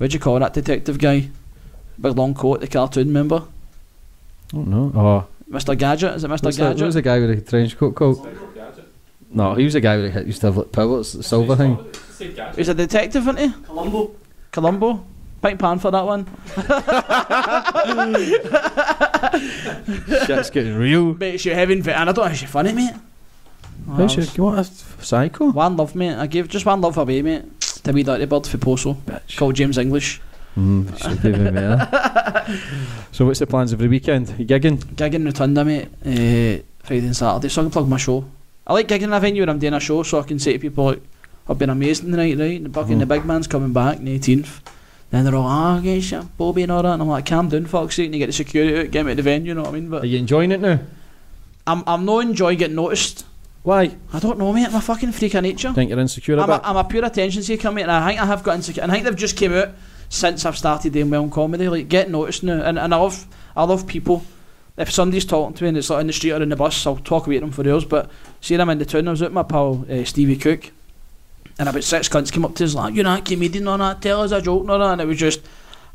[0.01, 1.29] what'd you call that detective guy?
[2.01, 3.43] Big long coat, the cartoon member.
[4.55, 4.93] Oh no.
[4.95, 5.77] Oh, Mr.
[5.77, 6.43] Gadget, is it Mr.
[6.43, 6.81] what's the, Gadget?
[6.81, 8.27] what was the guy with the trench coat called?
[9.33, 11.79] No, he was the guy with the used to have like powers, the silver thing.
[12.57, 13.53] He's a detective, isn't he?
[13.65, 14.13] Columbo.
[14.51, 15.05] Columbo.
[15.43, 16.27] Pint pan for that one.
[20.27, 21.15] Shit's getting real.
[21.15, 22.95] Makes you heaven fit, and I don't think she's funny, mate.
[23.87, 25.51] How's your, what a psycho?
[25.51, 26.15] One love, mate.
[26.15, 27.45] I gave just one love away, mate.
[27.85, 28.95] To me, dirty bird for Poso.
[28.95, 29.37] Bitch.
[29.37, 30.21] Called James English.
[30.59, 31.23] Mm, should
[31.55, 32.61] better.
[33.13, 34.35] so what's the plans over the weekend?
[34.39, 34.97] You gigging?
[34.97, 35.89] Gig in Rotunda, mate.
[36.05, 38.25] Uh, Friday and Saturday, so I can plug my show.
[38.67, 40.53] I like gigging in a venue when I'm doing a show, so I can say
[40.55, 41.03] to people, like,
[41.49, 42.63] I've been amazing tonight, right?
[42.63, 43.09] The fucking the Mhm.
[43.09, 44.61] big man's coming back, the 18th.
[45.11, 46.93] Then they're all, ah, oh, get shit, Bobby and all that.
[46.93, 49.13] And I'm like, calm down, fuck's sake, and you get the security out, get me
[49.13, 49.89] to the venue, you know what I mean?
[49.89, 50.79] But Are you enjoying it now?
[51.67, 53.25] I'm, I'm not enjoying getting noticed.
[53.63, 53.95] Why?
[54.13, 54.67] I don't know, mate.
[54.67, 55.73] I'm a fucking freak of nature.
[55.73, 56.61] Think you're insecure I'm a?
[56.65, 58.83] I'm a pure attention seeker, mate, and I think I have got insecure.
[58.83, 59.71] And I think they've just came out
[60.09, 61.69] since I've started doing well in comedy.
[61.69, 62.63] Like, get noticed now.
[62.63, 64.25] And, and I love I love people.
[64.79, 66.87] If somebody's talking to me and it's like in the street or in the bus,
[66.87, 67.85] I'll talk about them for hours.
[67.85, 69.09] But see, I'm in the town.
[69.09, 70.71] I was with my pal uh, Stevie Cook,
[71.59, 74.01] and about six cunts came up to us like, "You're not comedian or that?
[74.01, 75.43] Tell us a joke or that." And it was just,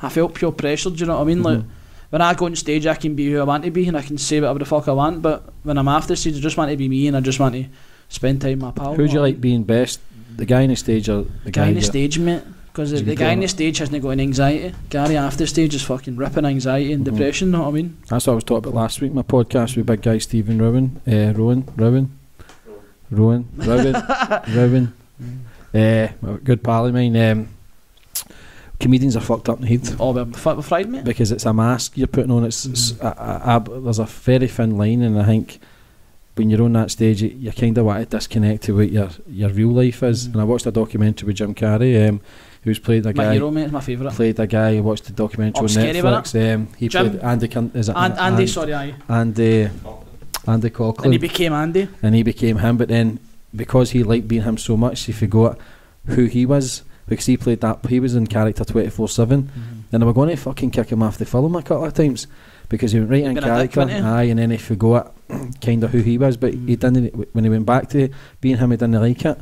[0.02, 0.92] I felt pure pressure.
[0.92, 1.42] Do you know what I mean?
[1.42, 1.64] Like.
[2.10, 4.02] When I go on stage, I can be who I want to be, and I
[4.02, 5.22] can say whatever the fuck I want.
[5.22, 7.56] But when I'm after stage, I just want to be me, and I just want
[7.56, 7.66] to
[8.10, 8.94] spend time with my pal.
[8.96, 10.00] Who do you know what I like being best?
[10.38, 11.62] The guy on the stage or the the guy?
[11.64, 12.44] guy on the stage, mate.
[12.72, 14.76] Because the, the guy on the stage hasn't got any anxiety.
[14.90, 17.12] Gary after stage is fucking ripping anxiety and Mhm.
[17.12, 17.52] depression.
[17.52, 17.98] Know what I mean?
[18.10, 19.14] That's what I was talking about last week.
[19.14, 22.12] My podcast with big guy Stephen Rowan, uh, Rowan, Rowan,
[23.10, 23.94] Rowan, Rowan,
[24.54, 24.94] Rowan.
[25.74, 26.08] Uh,
[26.44, 27.16] good pal of mine.
[27.16, 27.48] Um,
[28.80, 31.04] comedians are fucked up in the head Oh, we're, f- fried, mate.
[31.04, 32.44] because it's a mask you're putting on.
[32.46, 35.60] It's, it's a, a, a, there's a very thin line, and I think
[36.36, 39.10] when you're on that stage, you, you kind of want to disconnect to what your
[39.30, 40.28] your real life is.
[40.28, 40.34] Mhm.
[40.34, 42.20] And I watched a documentary with Jim Carrey, um,
[42.64, 43.26] who's played a My guy.
[43.28, 44.14] My hero, mate, my favourite.
[44.14, 44.78] Played a guy.
[44.78, 46.54] I watched the documentary Oh, on Netflix.
[46.56, 47.12] Um, he Jim?
[47.12, 47.46] played Andy.
[47.80, 48.96] Is it And, An- Andy, An- sorry, aye.
[49.08, 49.70] Andy,
[50.48, 51.88] Andy Coughlin, And he became Andy.
[52.04, 52.76] and he became him.
[52.78, 53.20] But then
[53.56, 55.58] because he liked being him so much, he forgot
[56.08, 57.86] who he was because he played that.
[57.88, 59.50] He was in character twenty four seven.
[59.92, 62.28] And they were going to fucking kick him off the film a couple of times
[62.70, 63.88] because he went right in Been a dick, character.
[63.96, 64.00] he?
[64.02, 65.14] Aye, and then he forgot
[65.62, 66.36] kind of who he was.
[66.38, 66.80] But he Mm.
[66.80, 67.34] didn't.
[67.34, 68.10] When he went back to
[68.42, 69.40] being him, he didn't like it.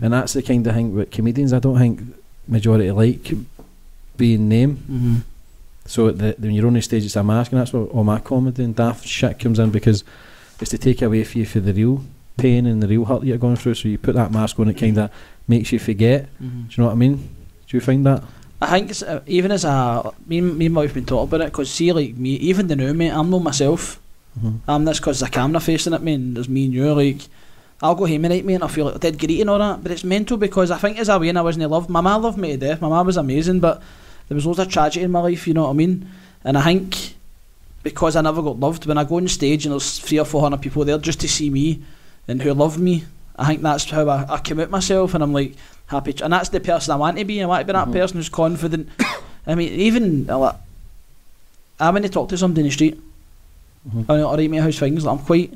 [0.00, 1.52] And that's the kind of thing with comedians.
[1.52, 2.00] I don't think
[2.48, 3.32] majority like
[4.16, 4.76] being name.
[4.76, 5.14] Mm-hmm.
[5.86, 8.18] So the, when you're on the stage, it's a mask, and that's where all my
[8.20, 10.02] comedy and daft shit comes in because
[10.60, 12.02] it's to take away for you for the real
[12.38, 13.74] pain and the real hurt you're going through.
[13.74, 15.10] So you put that mask on, it kind of
[15.48, 16.28] makes you forget.
[16.40, 17.16] Do you know what I mean?
[17.68, 18.22] Do you find that?
[18.60, 21.28] I think it's, uh, even as a me, and- me and my wife been talking
[21.28, 24.00] about it because see like me even the new mate I'm not myself
[24.36, 24.68] Mm-hmm.
[24.68, 27.20] I'm this because the camera facing at me and there's me and you like
[27.80, 29.80] I'll go home and night mate and I feel like dead greedy and all that
[29.82, 32.22] but it's mental because I think as a way and I wasn't loved my mum
[32.22, 33.80] loved me to death my mum was amazing but
[34.28, 36.10] there was loads of tragedy in my life you know what I mean
[36.42, 37.14] and I think
[37.84, 40.40] because I never got loved when I go on stage and there's three or four
[40.40, 41.80] hundred people there just to see me
[42.26, 43.04] and who love me
[43.36, 45.54] I think that's how I, I commit myself and I'm like
[45.86, 47.92] happy and that's the person I want to be I want to be that Mhm.
[47.92, 48.88] person who's confident
[49.46, 50.56] I mean even uh, like,
[51.80, 53.00] I when to talk to somebody in the street
[53.88, 54.08] Mhm.
[54.08, 55.52] and alright mate how's things like, I'm quite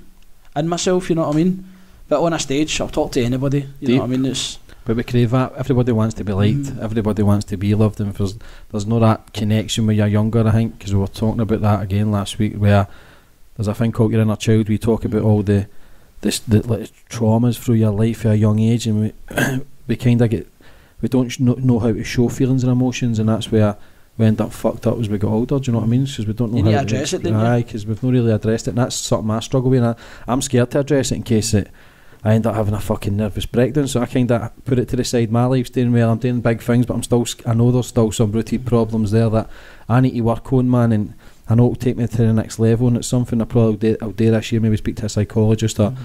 [0.57, 1.65] in myself you know what I mean
[2.09, 4.97] but on a stage I'll talk to anybody you know what I mean it's But
[4.97, 5.53] we crave that.
[5.57, 6.61] Everybody wants to be liked.
[6.73, 6.81] Mhm.
[6.83, 8.01] Everybody wants to be loved.
[8.01, 8.35] And there's,
[8.71, 11.83] there's no that connection when you're younger, I think, because we were talking about that
[11.83, 12.87] again last week, where
[13.55, 14.67] there's a thing called your inner child.
[14.71, 15.67] We talk about all the
[16.21, 19.13] this the like, traumas through your life at a young age, and we
[19.87, 20.51] we kind of get
[21.01, 23.77] we don't know, know how to show feelings and emotions, and that's where
[24.17, 25.59] we end up fucked up as we get older.
[25.59, 26.05] Do you know what I mean?
[26.05, 27.25] Because we don't know You how to address it?
[27.27, 28.71] Aye, because we've not really addressed it.
[28.71, 29.83] And that's something I struggle with.
[29.83, 31.71] And I, I'm scared to address it in case it.
[32.25, 34.97] I end up having a fucking nervous breakdown, so I kind of put it to
[34.97, 35.31] the side.
[35.31, 38.11] My life's doing well, I'm doing big things, but I'm still, I know there's still
[38.11, 39.49] some rooted problems there that
[39.89, 41.15] I need to work on, man, and
[41.49, 43.97] I know it'll take me to the next level, and it's something I probably do,
[44.03, 46.05] I'll do this year, maybe speak to a psychologist or mm-hmm.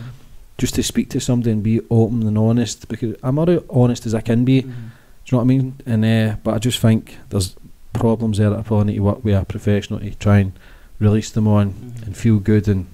[0.57, 4.15] just to speak to somebody and be open and honest, because I'm already honest as
[4.15, 4.71] I can be, mm-hmm.
[4.71, 5.75] do you know what I mean?
[5.85, 7.55] And uh, But I just think there's
[7.93, 10.53] problems there that I probably need to work with a professional to try and
[10.99, 12.03] release them on mm-hmm.
[12.03, 12.87] and feel good and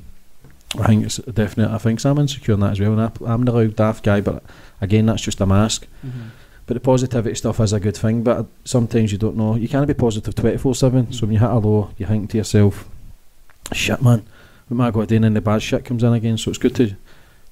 [0.78, 2.12] I think it's definitely I think so.
[2.12, 4.44] I'm insecure in that as well and I, I'm the loud daft guy but
[4.82, 5.88] again that's just a mask
[6.70, 9.56] But the positivity stuff is a good thing, but sometimes you don't know.
[9.56, 11.12] You can't be positive 24 7.
[11.14, 12.88] So when you hit a low, you think to yourself,
[13.74, 14.20] shit, man,
[14.68, 15.16] what am I going to do?
[15.16, 16.38] And then the bad shit comes in again.
[16.38, 16.96] So it's good to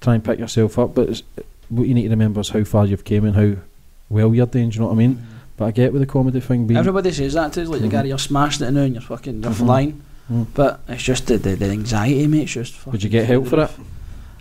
[0.01, 0.93] try and pick yourself up.
[0.93, 1.23] But it's,
[1.69, 3.59] what you need to remember is how far you've came and how
[4.07, 4.69] well you're doing.
[4.69, 5.25] Do you know what I mean?
[5.57, 6.77] But I get with the comedy thing being.
[6.77, 7.85] Everybody says that too, like Mhm.
[7.85, 9.55] you Gary, you're smashing it now and you're fucking, you're Mhm.
[9.65, 10.01] flying.
[10.31, 10.45] Mm.
[10.53, 12.43] But it's just the, the, the anxiety, mate.
[12.43, 12.91] It's just.
[12.91, 13.71] Did you get help for it?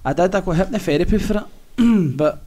[0.04, 0.34] I did.
[0.34, 1.38] I got hypnotherapy for
[1.78, 2.42] it, but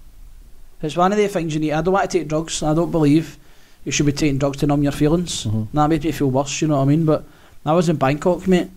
[0.82, 1.72] it's one of the things you need.
[1.74, 2.62] I don't want to take drugs.
[2.64, 3.38] I don't believe
[3.86, 5.46] you should be taking drugs to numb your feelings.
[5.46, 5.68] Mhm.
[5.74, 6.62] That made me feel worse.
[6.62, 7.06] You know what I mean?
[7.06, 7.24] But
[7.66, 8.70] I was in Bangkok, mate,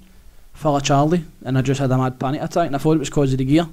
[0.54, 2.98] full of Charlie, and I just had a mad panic attack, and I thought it
[3.00, 3.66] was because of the gear.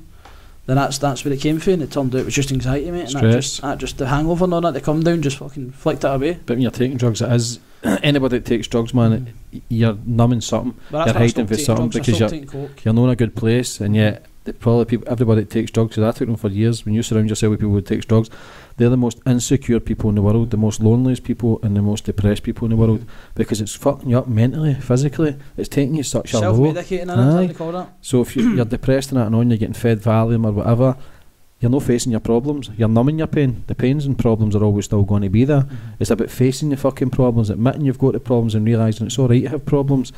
[0.66, 2.92] Then that's that's where it came from, and it turned out it was just anxiety,
[2.92, 3.14] mate.
[3.14, 3.72] And that just, Stress.
[3.72, 6.38] that just the hangover and all that, they come down, just fucking flicked it away.
[6.46, 7.60] But when you're taking drugs, it is.
[8.04, 9.62] anybody that takes drugs, man, Mm.
[9.70, 10.74] you're numbing something.
[10.92, 12.70] But that's You're hiding for something drugs, because you're-.
[12.84, 15.90] You're not in a good place, and yet the, probably people, everybody that takes drugs,
[15.92, 16.86] because I took them for years.
[16.86, 18.30] When you surround yourself with people who takes drugs,
[18.78, 22.06] they're the most insecure people in the world, the most loneliest people, and the most
[22.06, 25.36] depressed people in the world because it's fucking you up mentally, physically.
[25.58, 26.74] It's taking you such a low.
[27.20, 27.48] Aye.
[27.72, 27.94] that.
[28.02, 30.96] So if you, you're depressed and that and on, you're getting fed Valium or whatever,
[31.60, 32.70] you're not facing your problems.
[32.78, 33.64] You're numbing your pain.
[33.68, 35.66] The pains and problems are always still going to be there.
[36.00, 39.44] It's about facing the fucking problems, admitting you've got the problems and realising it's alright
[39.44, 40.14] to have problems.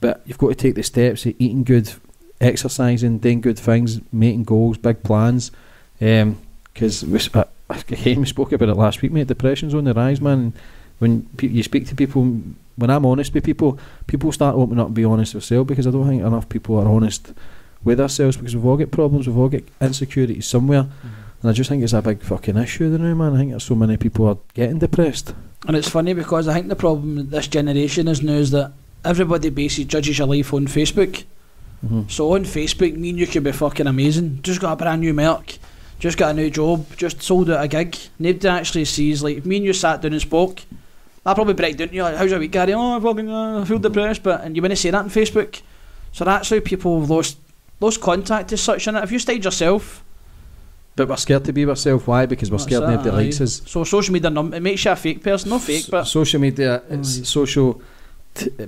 [0.00, 1.94] But you've got to take the steps of eating good,
[2.42, 5.50] exercising, doing good things, making goals, big plans.
[5.98, 9.28] Because we, uh, again, we spoke about it last week, mate.
[9.28, 10.52] Depression's on the rise, man.
[10.98, 12.40] When pe- you speak to people,
[12.76, 15.86] when I'm honest with people, people start opening up and be honest with themselves because
[15.86, 17.32] I don't think enough people are honest
[17.84, 20.86] with ourselves because we've all got problems, we've all got insecurities somewhere.
[21.42, 23.34] And I just think it's a big fucking issue there now, man.
[23.34, 25.34] I think there's so many people are getting depressed.
[25.66, 28.72] And it's funny because I think the problem with this generation is now is that
[29.04, 31.24] everybody basically judges your life on Facebook.
[31.84, 32.02] Mm-hmm.
[32.08, 34.40] So on Facebook, me and you could be fucking amazing.
[34.42, 35.58] Just got a brand new Merc,
[35.98, 37.96] just got a new job, just sold out a gig.
[38.18, 40.62] Nobody actually sees like if me and you sat down and spoke.
[41.24, 42.74] I'll probably break down to you like, how's your week, Gary?
[42.74, 45.60] Oh, I fucking uh, I feel depressed, but and you wouldn't say that on Facebook.
[46.12, 47.38] So that's how people have lost
[47.80, 48.86] lost contact as such.
[48.86, 50.04] And if you stayed yourself,
[50.96, 52.06] But we're scared to be ourselves.
[52.06, 52.26] Why?
[52.26, 53.62] Because we're That's scared it, nobody likes us.
[53.66, 56.82] so social media num- it makes you a fake person, not fake, but social media,
[56.90, 57.80] it's social,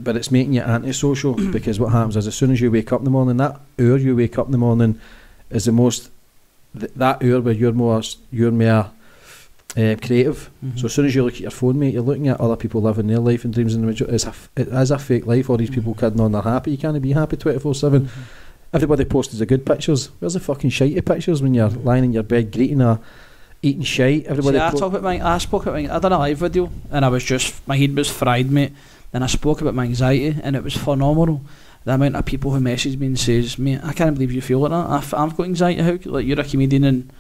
[0.01, 3.01] but it's making you antisocial because what happens is as soon as you wake up
[3.01, 5.01] in the morning, that hour you wake up in the morning
[5.51, 6.11] is the most.
[6.79, 8.91] Th- that hour where you're more, you're more
[9.77, 10.51] uh, creative.
[10.65, 10.79] Mhm.
[10.79, 12.83] So as soon as you look at your phone, mate, you're looking at other people
[12.83, 15.49] living their life and dreams, and it's a, f- it is a fake life.
[15.49, 15.99] All these people Mhm.
[16.01, 16.73] kidding on they're happy.
[16.73, 18.09] You can't be happy twenty four seven.
[18.73, 20.11] Everybody posts the good pictures.
[20.19, 22.99] Where's the fucking shitey pictures when you're lying in your bed greeting or
[23.63, 24.27] eating shite?
[24.27, 24.59] Everybody.
[24.59, 26.71] See, I po- talk about my, I spoke about my, I done a live video
[26.91, 28.73] and I was just, my head was fried, mate.
[29.15, 31.41] Then I spoke about my anxiety and it was phenomenal.
[31.85, 34.59] The amount of people who messaged me and says, mate, I can't believe you feel
[34.59, 34.91] like that.
[34.91, 35.83] I've, I've got anxiety.
[35.83, 37.13] How, like, you're a comedian and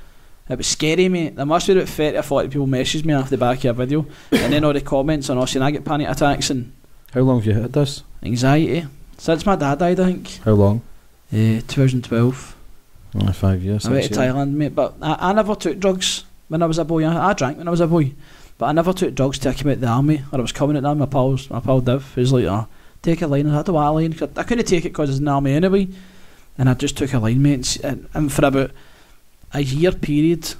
[0.48, 1.36] it was scary, mate.
[1.36, 3.74] There must be about 30 or 40 people messaged me after the back of your
[3.74, 4.06] video.
[4.32, 6.72] and then all the comments and all saying I get panic attacks and
[7.12, 8.02] How long have you had this?
[8.24, 8.86] anxiety.
[9.16, 10.40] Since my dad died, I think.
[10.44, 10.82] How long?
[11.32, 12.56] Uh, 2012.
[13.20, 13.86] Oh, five years.
[13.86, 14.14] I went to.
[14.18, 17.04] Thailand, mate, but I, I never took drugs when I was a boy.
[17.04, 18.12] I, I drank when I was a boy,
[18.58, 20.76] but I never took drugs till I came out the army or I was coming
[20.76, 21.00] out the army.
[21.00, 22.66] My pals, my pal Div, was like, oh,
[23.02, 23.48] take a line.
[23.48, 24.12] I don't want a line.
[24.12, 25.88] 'cause I couldn't take it because I was in the army anyway.
[26.56, 27.78] And I just took a line, mate.
[27.82, 28.70] And, and, for about
[29.52, 30.54] a year period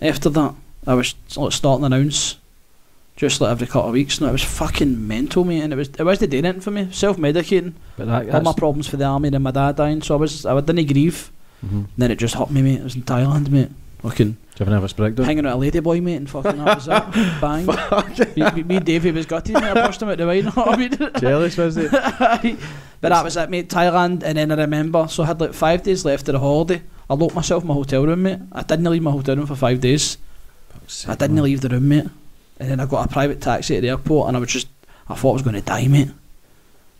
[0.00, 0.54] after that,
[0.86, 2.36] I was like starting an ounce
[3.16, 4.18] just like every couple of weeks.
[4.18, 5.62] And it was fucking mental, mate.
[5.62, 7.72] And it was it was the doing it for me, self medicating.
[7.96, 10.02] But that, All my problems for the army and my dad dying.
[10.02, 11.30] So I was I didn't grieve.
[11.66, 11.86] Mhm.
[11.98, 12.78] Then it just hit me, mate.
[12.80, 13.70] It was in Thailand, mate.
[14.02, 15.26] Fucking Do you have a breakdown?
[15.26, 17.40] hanging out a ladyboy, mate, and fucking that was it.
[17.40, 17.66] Bang.
[17.66, 19.64] me, me, me and Davey was gutted, mate.
[19.64, 20.90] I pushed him out the way, you know what I mean?
[21.20, 21.90] Jealous, was it?
[23.00, 23.68] but that was it, mate.
[23.68, 26.82] Thailand, and then I remember, so I had like five days left of the holiday.
[27.10, 28.38] I locked myself in my hotel room, mate.
[28.52, 30.16] I didn't leave my hotel room for five days.
[31.06, 32.06] I didn't leave the room, mate.
[32.58, 34.68] And then I got a private taxi at the airport, and I was just,
[35.08, 36.10] I thought I was going to die, mate.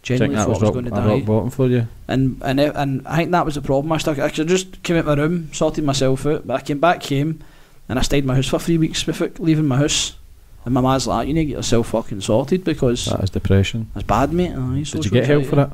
[0.02, 1.06] Genuinely that thought was I was rock, going to die.
[1.18, 1.86] rock bottom for you.
[2.08, 3.92] And and it- and I think that was the problem.
[3.92, 4.18] I stuck.
[4.18, 7.40] I just came out my room, sorted myself out, but I came back home,
[7.88, 10.16] and I stayed in my house for three weeks before leaving my house.
[10.64, 13.88] And my ma's like, "You need to get yourself fucking sorted because That is depression.
[13.94, 15.70] that's bad, mate." Aye, Did you get help for it?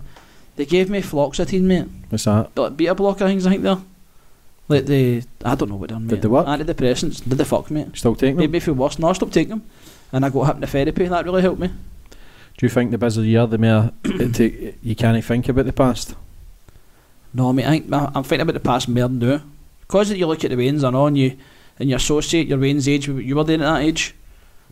[0.56, 1.86] They gave me fluoxetine, mate.
[2.08, 2.50] What's that?
[2.56, 3.78] Like beta blocker things, I think they're
[4.68, 5.98] like the I don't know what they're.
[5.98, 6.22] Did mate.
[6.22, 6.46] they work?
[6.46, 7.22] Antidepressants.
[7.28, 7.86] Did they fuck me?
[7.94, 8.98] Still taking Made me feel worse.
[8.98, 9.62] No, I stopped taking them,
[10.12, 11.00] and I got hypnotherapy.
[11.04, 11.70] And that really helped me.
[12.59, 15.73] Do you think the busier you are, the more it you can't think about the
[15.73, 16.14] past?
[17.35, 19.40] No, I think I- I'm thinking about the past more than now.
[19.83, 21.37] Because you look at the Waynes and on you,
[21.79, 24.14] and you associate your Wayne's age with what you were doing at that age.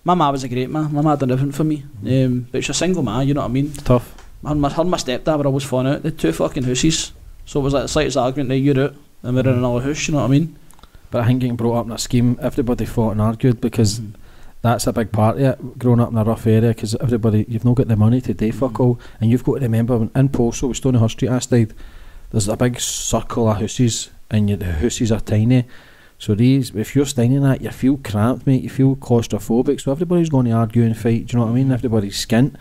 [0.03, 0.93] My ma was a great man.
[0.93, 1.85] My ma done everything for me.
[2.07, 3.73] Um, but she's a single man, you know what I mean?
[3.73, 4.15] Tough.
[4.43, 6.03] Her and my, her and my stepdad were always falling out.
[6.03, 7.13] They had two fucking hooses.
[7.47, 10.09] So it was like the slightest argument, now you're out, and we're in another house,
[10.09, 10.59] you know what I mean?
[11.11, 14.15] But I think getting brought up in a scheme, everybody fought and argued because Mhm.
[14.65, 15.79] That's a big part of it.
[15.79, 18.51] Growing up in a rough area, because everybody, you've not got the money to do
[18.51, 18.83] fuck mm-hmm.
[18.83, 21.75] all, and you've got to remember when in Possil, with Stonyhurst Street, I stayed.
[22.31, 25.67] There's a big circle of houses, and you, the houses are tiny.
[26.19, 28.63] So these, if you're staying in that, you feel cramped, mate.
[28.63, 29.83] You feel claustrophobic.
[29.83, 31.27] So everybody's going to argue and fight.
[31.27, 31.65] Do you know what I mean?
[31.65, 31.75] Mm-hmm.
[31.75, 32.57] Everybody's skint.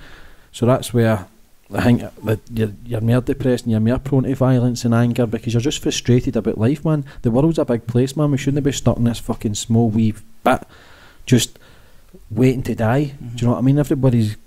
[0.51, 1.25] So that's where
[1.73, 5.25] I think that you're, you're more depressed and you're more prone to violence and anger
[5.25, 7.05] because you're just frustrated about life, man.
[7.21, 8.31] The world's a big place, man.
[8.31, 10.63] We shouldn't be stuck in this fucking small wee bit,
[11.25, 11.57] just
[12.35, 13.13] waiting to die.
[13.15, 13.35] Mm-hmm.
[13.35, 13.79] Do you know what I mean?
[13.79, 14.37] Everybody's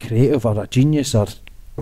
[0.00, 1.26] creative or a genius or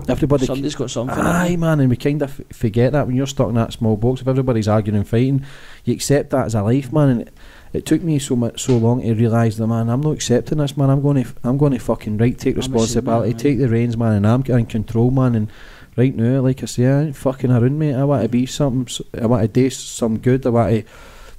[0.07, 0.45] everybody.
[0.45, 1.17] Somebody's got something.
[1.17, 3.97] Aye, man, and we kind of f- forget that when you're stuck in that small
[3.97, 4.21] box.
[4.21, 5.45] If everybody's arguing and fighting,
[5.85, 7.09] you accept that as a life, man.
[7.09, 7.33] And it,
[7.73, 10.77] it took me so much, so long to realise that, man, I'm not accepting this,
[10.77, 10.89] man.
[10.89, 14.13] I'm going to, I'm going to fucking right take responsibility, man, take the reins, man,
[14.13, 15.35] and I'm in control, man.
[15.35, 15.51] And
[15.95, 17.95] right now, like I say, I ain't fucking around, mate.
[17.95, 19.05] I want to be something.
[19.19, 20.45] I want to do some good.
[20.45, 20.83] I want to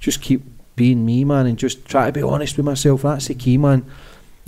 [0.00, 0.42] just keep
[0.76, 3.02] being me, man, and just try to be honest with myself.
[3.02, 3.84] That's the key, man.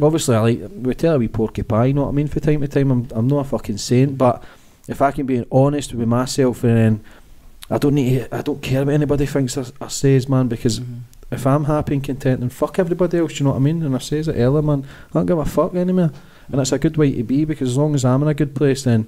[0.02, 2.28] Obviously, I like we tell a wee porcupine, you know what I mean.
[2.28, 4.42] From time to time, I'm I'm not a fucking saint, but
[4.88, 7.00] if I can be honest with myself, and then
[7.70, 10.78] I don't need, to, I don't care what anybody thinks or, or says, man, because
[10.80, 10.98] Mhm.
[11.32, 13.40] if I'm happy and content, then fuck everybody else.
[13.40, 13.82] You know what I mean?
[13.82, 14.84] And I says it earlier, man.
[15.10, 16.10] I don't give a fuck anymore,
[16.52, 18.54] and it's a good way to be because as long as I'm in a good
[18.54, 19.06] place, then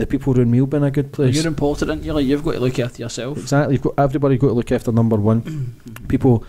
[0.00, 1.34] the people around me will be in a good place.
[1.34, 2.12] You're important, aren't you?
[2.12, 3.38] Like, you've got to look after yourself.
[3.38, 3.74] Exactly.
[3.74, 5.80] You've got everybody got to look after number one.
[6.08, 6.44] People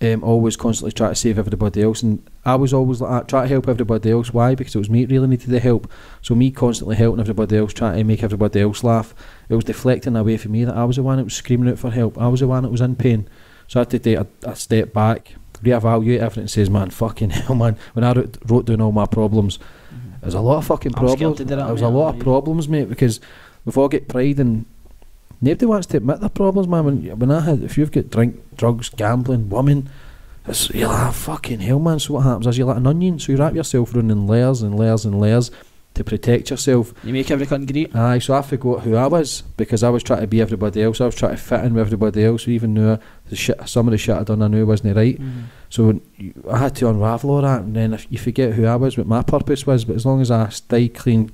[0.00, 3.42] um, always constantly try to save everybody else, and I was always like that, try
[3.42, 4.32] to help everybody else.
[4.32, 4.54] Why?
[4.54, 5.90] Because it was me that really needed the help.
[6.22, 9.14] So me constantly helping everybody else, trying to make everybody else laugh.
[9.48, 11.78] It was deflecting away from me that I was the one that was screaming out
[11.78, 12.18] for help.
[12.18, 13.28] I was the one that was in pain.
[13.68, 17.30] So I had to take a, a step back, reevaluate everything, and says, "Man, fucking
[17.30, 19.58] hell, man." When I wrote, wrote down all my problems,
[20.26, 21.38] there's a lot of fucking problems.
[21.38, 23.20] to do that, There was a lot of problems, mate, because
[23.64, 24.64] we've all got pride and
[25.40, 26.84] nobody wants to admit their problems, man.
[26.84, 29.88] When, when I had, if you've got drink, drugs, gambling, women,
[30.48, 32.00] it's, you're like, ah, fucking hell, man.
[32.00, 34.62] So what happens is you're like an onion, so you wrap yourself around in layers
[34.62, 35.52] and layers and layers
[35.96, 36.94] to protect yourself.
[37.02, 37.94] You make every cunt great.
[37.94, 41.00] Aye, so I forgot who I was because I was trying to be everybody else.
[41.00, 43.92] I was trying to fit in with everybody else, even though the shit, some of
[43.92, 45.20] the shit I done I knew wasn't right.
[45.20, 45.40] Mm-hmm.
[45.70, 48.66] So when you, I had to unravel all that, and then if you forget who
[48.66, 49.84] I was, what my purpose was.
[49.84, 51.32] But as long as I stay clean,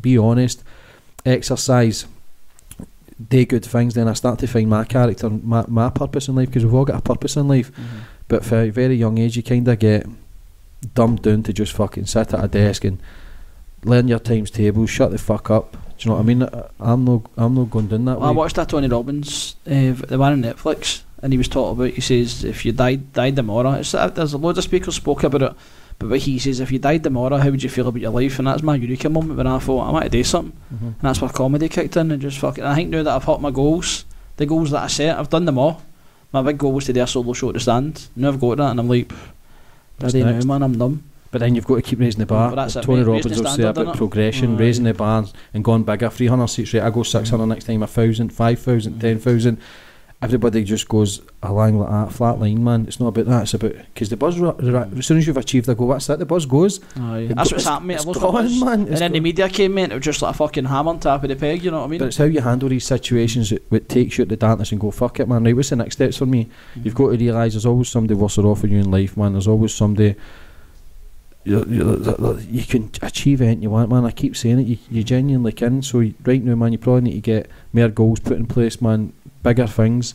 [0.00, 0.62] be honest,
[1.24, 2.06] exercise,
[3.28, 6.48] do good things, then I start to find my character, my my purpose in life.
[6.48, 7.72] Because we've all got a purpose in life.
[7.72, 7.98] Mm-hmm.
[8.28, 10.06] But for a very young age, you kind of get
[10.94, 12.98] dumbed down to just fucking sit at a desk and
[13.84, 15.72] learn your times tables, shut the fuck up.
[15.72, 16.42] Do you know what I mean?
[16.42, 19.92] I- I'm no, I'm not going down that Well, I watched that Tony Robbins, uh,
[19.92, 21.94] the one on Netflix, and he was talking about.
[21.94, 25.22] He says, if you died died tomorrow, it's, uh, there's a load of speakers spoke
[25.24, 25.52] about it.
[25.98, 28.38] But what he says, if you died tomorrow, how would you feel about your life?
[28.38, 30.82] And that's my eureka moment when I thought I want to do something, Mhm.
[30.86, 32.64] and that's where comedy kicked in and just fucking.
[32.64, 34.04] I think now that I've hit my goals,
[34.38, 35.82] the goals that I set, I've done them all.
[36.32, 38.08] My big goal was to do a solo show at the stand.
[38.16, 39.12] Now I've got that, and I'm like,
[39.98, 40.44] What's bloody now, next?
[40.46, 41.04] man, I'm numb.
[41.32, 42.50] But then you've got to keep raising the bar.
[42.50, 44.58] But that's it, Tony Robbins raising the will say standard, about progression, Aye.
[44.58, 46.10] raising the bar and going bigger.
[46.10, 46.82] 300 seats, right?
[46.84, 47.48] I go 600 mm.
[47.48, 49.00] next time, 1,000, 5,000, Mm.
[49.00, 49.58] 10,000.
[50.20, 52.84] Everybody just goes along like that, flat line, man.
[52.86, 53.42] It's not about that.
[53.42, 54.38] It's about because the buzz.
[54.38, 56.18] Ra- ra- as soon as you've achieved a goal, that's it.
[56.20, 56.78] The buzz goes.
[56.96, 57.18] Aye.
[57.20, 57.94] It That's go- what's it's- happened, mate.
[57.94, 58.60] it's I've lost gone, my buzz.
[58.62, 58.80] man.
[58.82, 61.00] And It's then the media came in, it was just like a fucking hammer on
[61.00, 61.98] top of the peg, you know what I mean?
[61.98, 64.80] But it's how you handle these situations that, that takes you at the dance and
[64.80, 65.42] go, fuck it, man.
[65.42, 66.48] Right, what's the next steps for me?
[66.76, 66.98] You've mm.
[66.98, 69.32] got to realise there's always somebody worse off in you in life, man.
[69.32, 70.14] There's always somebody.
[71.44, 74.04] You, you, you can achieve anything you want, man.
[74.04, 74.66] I keep saying it.
[74.66, 75.82] You, you genuinely can.
[75.82, 79.12] So right now, man, you probably need to get more goals put in place, man.
[79.42, 80.14] Bigger things,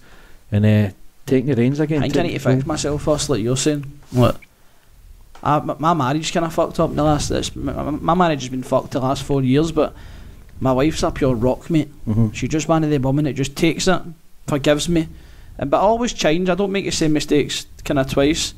[0.53, 0.91] and uh,
[1.25, 2.01] taking the reins again.
[2.01, 3.83] I think I need to fix myself first, like you're saying.
[4.11, 4.39] What?
[5.43, 7.29] I, my, my marriage kind of fucked up in the last.
[7.29, 9.93] It's, my, my marriage has been fucked the last four years, but
[10.61, 11.89] my wife's a pure rock, mate.
[12.07, 12.33] Mhm.
[12.33, 14.01] She's just one of the women that just takes it,
[14.47, 15.09] forgives me,
[15.57, 16.47] and but I always change.
[16.49, 18.53] I don't make the same mistakes kind of twice.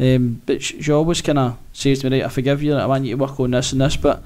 [0.00, 2.74] Um, but she, she always kind of says to me, "Right, I forgive you.
[2.74, 4.22] I want you to work on this and this." But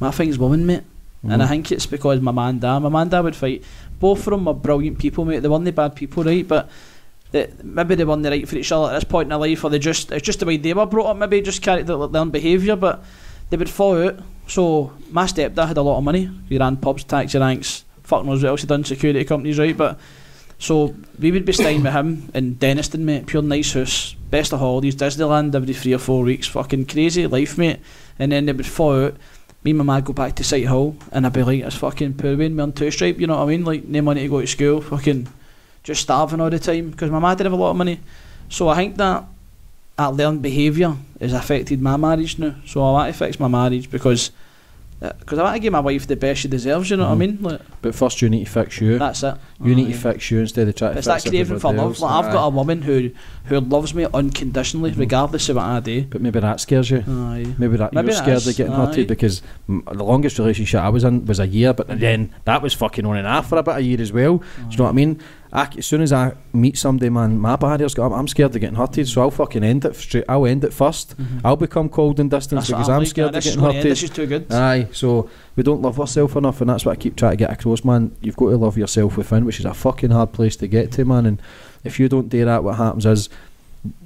[0.00, 0.82] my thing's woman, mate.
[1.22, 1.48] And I Mhm.
[1.48, 3.62] think it's because my man dad, my man dad would fight.
[3.98, 5.38] Both of them are brilliant people, mate.
[5.40, 6.46] They weren't the bad people, right?
[6.46, 6.68] But
[7.30, 9.64] they, maybe they weren't the right for each other at this point in their life,
[9.64, 11.16] or they just it's just the way they were brought up.
[11.16, 13.02] Maybe just carried their, their own behaviour, but
[13.48, 14.18] they would fall out.
[14.46, 16.28] So my stepdad had a lot of money.
[16.50, 19.74] He ran pubs, taxi ranks, fuck knows what else he done, security companies, right?
[19.74, 19.98] But
[20.58, 23.26] so we would be staying with him in Dennistoun, mate.
[23.26, 27.58] Pure nice house, best of holidays, Disneyland every three or four weeks, fucking crazy life,
[27.58, 27.80] mate.
[28.18, 29.16] And then they would fall out.
[29.62, 32.14] Me and my man go back to City Hall, and I'd be like, "It's fucking
[32.14, 33.64] poor me on two stripe." You know what I mean?
[33.64, 35.26] Like no money to go to school, fucking
[35.82, 38.00] just starving all the time because my mum didn't have a lot of money.
[38.48, 39.24] So I think that
[39.96, 42.56] that learned behaviour has affected my marriage now.
[42.66, 44.30] So I want to fix my marriage because
[45.18, 46.90] because I want to give my wife the best she deserves.
[46.90, 47.18] You know what I Mhm.
[47.18, 47.38] mean?
[47.42, 48.98] Like, But first, you need to fix you.
[48.98, 49.34] That's it.
[49.62, 51.98] you need to fix you instead of trying to It's that craving for love.
[52.00, 53.10] Like, I've got a woman who
[53.46, 56.04] who loves me unconditionally, regardless of what I do.
[56.08, 57.04] But maybe that scares you.
[57.06, 57.46] Aye.
[57.58, 58.86] Maybe that Maybe you're scared of getting aye.
[58.86, 62.62] hurted because mm, the longest relationship I was in was a year, but then that
[62.62, 64.38] was fucking on and off for a bit a year as well.
[64.38, 65.18] Do you know what I mean?
[65.54, 68.18] I, as soon as I meet somebody, man, my barrier's got up.
[68.18, 70.24] I'm scared of getting hurted, so I'll fucking end it straight.
[70.28, 71.46] I'll end it 1st i mm-hmm.
[71.46, 73.74] I'll become cold and distant That's because I'm I'm like, scared yeah, of getting end,
[73.74, 73.90] hurted.
[73.92, 74.52] This is too good.
[74.52, 77.52] Aye, so we don't love ourselves enough, and that's what I keep trying to get
[77.52, 78.16] across, man.
[78.20, 81.04] You've got to love yourself within, which is a fucking hard place to get to,
[81.04, 81.24] man.
[81.24, 81.40] And
[81.84, 83.28] if you don't do that, what happens is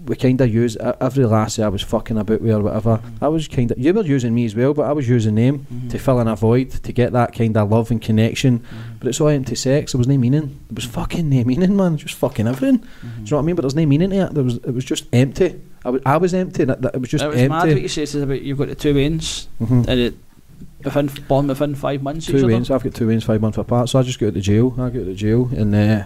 [0.06, 3.00] we kind of use e- every lassie I was fucking about with or whatever.
[3.22, 5.58] I was kind of you were using me as well, but I was using them
[5.72, 5.88] Mm-hmm.
[5.88, 8.64] to fill in a void to get that kind of love and connection.
[8.98, 9.92] But it's all empty sex.
[9.92, 10.46] There was no meaning.
[10.68, 11.96] There was fucking no meaning, man.
[11.96, 12.78] Just fucking everything.
[12.80, 13.08] Mm-hmm.
[13.08, 13.54] Do you know what I mean?
[13.56, 14.34] But there's no meaning to it.
[14.34, 14.56] There was.
[14.56, 15.60] It was just empty.
[15.84, 16.02] I was.
[16.06, 16.64] I was empty.
[16.64, 17.82] That, that, it was just it was mad what empty.
[17.82, 19.86] you said about you've got the two veins Mhm.
[19.86, 20.14] and it
[20.84, 22.26] within born within five months.
[22.26, 22.70] two wins.
[22.70, 23.88] I've got two wins, five months apart.
[23.88, 24.74] So I just go to jail.
[24.78, 26.04] I go to jail, and uh,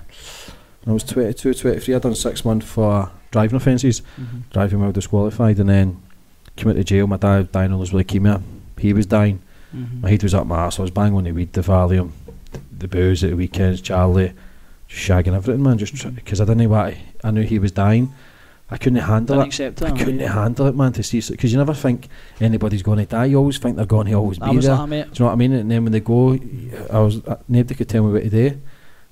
[0.86, 1.94] I was 22, 23.
[1.94, 4.42] I'd done six months for driving offences, Mhm.
[4.52, 5.96] driving while disqualified, and then
[6.56, 7.06] came out of jail.
[7.06, 8.42] My dad dying of leukemia.
[8.78, 9.38] He was dying.
[9.74, 10.02] Mhm.
[10.02, 10.78] My head was up my arse.
[10.78, 12.10] I was banging on the weed, the Valium,
[12.76, 14.32] the booze at the weekends, Charlie,
[14.88, 15.78] just shagging everything, man.
[15.78, 18.12] Just because I didn't know what I knew he was dying.
[18.70, 19.82] I couldn't handle Didn't it.
[19.82, 19.82] it.
[19.82, 20.92] I couldn't handle it, man.
[20.92, 22.08] To see because you never think
[22.40, 23.26] anybody's going to die.
[23.26, 24.74] You always think they're going to always I be there.
[24.74, 24.88] like.
[24.90, 25.52] Do you know what I mean?
[25.52, 26.38] And then when they go,
[26.90, 28.56] I was uh, nobody could tell me what to do,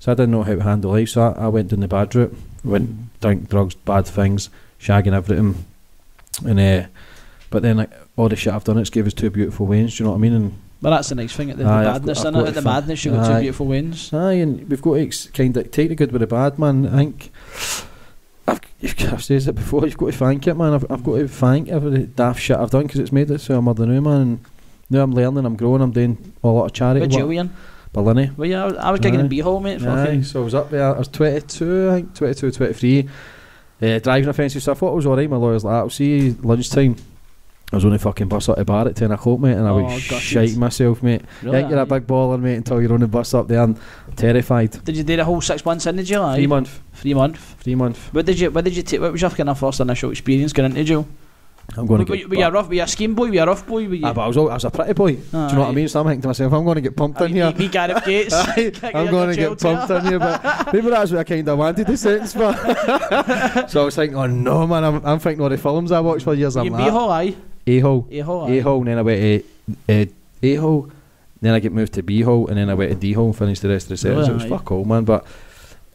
[0.01, 1.11] so I didn't know how to handle life.
[1.11, 5.65] So I, I went down the bad route, went drink drugs, bad things, shagging everything,
[6.45, 6.89] and uh,
[7.51, 9.97] but then like all the shit I've done, it's gave us two beautiful wins.
[9.97, 10.33] Do you know what I mean?
[10.35, 11.51] And But that's the nice thing.
[11.51, 13.41] At the, Aye, the I've got- I've in got it, the madness, you've got two
[13.41, 14.13] beautiful wins.
[14.13, 16.87] aye, and we've got to ex- kind of take the good with the bad, man.
[16.87, 17.33] I think.
[18.49, 18.61] I've,
[19.13, 19.85] I've said it before.
[19.85, 20.73] You've got to thank it, man.
[20.75, 23.57] I've, I've got to thank every daft shit I've done because it's made it so
[23.59, 24.21] I'm than new, man.
[24.21, 24.41] And
[24.89, 27.01] now I'm learning, I'm growing, I'm doing a lot of charity.
[27.01, 27.51] Where'd you win?
[27.93, 28.35] Berlin.
[28.37, 29.83] Well, yeah, I was, I was gigging in B-Hall, mate.
[29.83, 30.95] Aye, so I was up there.
[30.95, 33.09] I was 22, I think, 22, 23.
[33.83, 35.29] Uh, driving offences, so I thought it was alright.
[35.29, 36.97] My lawyer's like, I'll see you lunchtime.
[37.73, 39.83] I was only fucking bus up the bar at 10 o'clock, mate, and I Oh,
[39.85, 41.23] was shiting myself, mate.
[41.43, 43.63] Really, I think you're a big baller, mate, until you're on the bus up there.
[43.63, 43.77] I'm
[44.17, 44.73] terrified.
[44.85, 46.35] Did you do the whole six months in the jail?
[46.35, 47.39] Three month, Three month.
[47.61, 48.13] three month.
[48.13, 48.51] What did you?
[48.51, 49.01] What did you take?
[49.01, 51.07] What was your kind of first initial experience going into jail?
[51.77, 52.29] I'm going to get.
[52.29, 52.69] were you a rough?
[52.69, 53.29] Were you a scheme boy?
[53.29, 53.89] Were you a rough boy?
[53.89, 54.07] Were you?
[54.07, 55.13] Ah, but I was, I was a pretty boy.
[55.15, 55.89] Do you know what I mean?
[55.89, 57.55] So I'm thinking to myself, I'm going to get pumped I in mean, here.
[57.55, 58.35] Me, Gareth Gates.
[58.85, 60.43] I'm going to get pumped in here, but
[60.73, 62.53] maybe that's what I kind of wanted the sentence for.
[63.69, 66.25] so I was thinking, oh no, man, I'm, I'm thinking all the films I watched
[66.25, 66.57] for years.
[66.57, 67.35] You I'm B like, Hall, aye.
[67.67, 68.51] A-hole, A-hole.
[68.51, 69.45] A-hole, and then I went
[69.87, 70.07] to uh,
[70.43, 70.91] A-hole,
[71.41, 73.69] then I get moved to B-hole, and then I went to D-hole and finished the
[73.69, 74.29] rest of the sentence.
[74.29, 75.27] Really, it was fuck all, man, but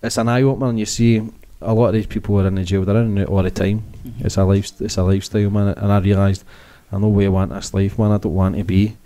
[0.02, 1.22] it's an eye-opener, and you see
[1.62, 3.84] a lot of these people are in the jail, they're in out all the time.
[4.06, 4.26] Mm-hmm.
[4.26, 6.44] It's a life, it's a lifestyle, man, and I realised
[6.92, 8.12] I know where I want this life, man.
[8.12, 8.98] I don't want to be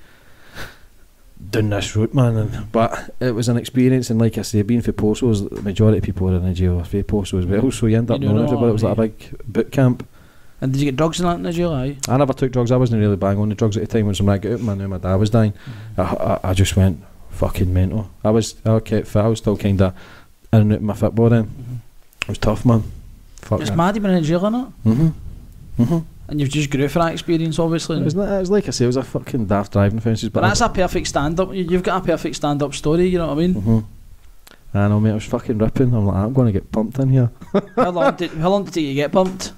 [1.49, 2.35] down this route, man.
[2.35, 5.99] And, but it was an experience, and like I say, being for Possil, the majority
[5.99, 7.71] of people are in the jail for Possil as well.
[7.71, 8.69] So you end up You know knowing everybody.
[8.69, 10.07] It was like a big boot camp.
[10.61, 11.71] And did you get drugs in that in the jail?
[11.73, 11.97] Aye.
[12.09, 12.71] I never took drugs.
[12.71, 14.61] I wasn't really bang on the drugs at the time when somebody got out.
[14.61, 15.53] Man, knew my dad was dying.
[15.97, 18.09] I, I, I just went fucking mental.
[18.23, 19.23] I was I kept fit.
[19.23, 19.95] I was still kind of
[20.51, 21.45] in and out my football then.
[21.45, 21.88] It
[22.29, 22.83] was tough, man.
[23.41, 23.75] Fuck It's that.
[23.75, 24.71] mad you've been in jail, innit?
[24.85, 25.13] Mhm.
[25.79, 26.03] Mhm.
[26.27, 27.97] And you've just grew for that experience, obviously.
[27.99, 30.41] It was, it was like I say, it was a fucking daft driving offences, but
[30.41, 31.53] but that's a perfect stand-up.
[31.53, 33.07] You- You've got a perfect stand-up story.
[33.07, 33.53] You know what I mean?
[33.55, 33.83] Mhm.
[34.73, 35.11] I know, mate.
[35.11, 35.91] I was fucking ripping.
[35.93, 37.31] I'm like, I'm going to get pumped in here.
[37.75, 39.53] how long did how long did it take you get pumped?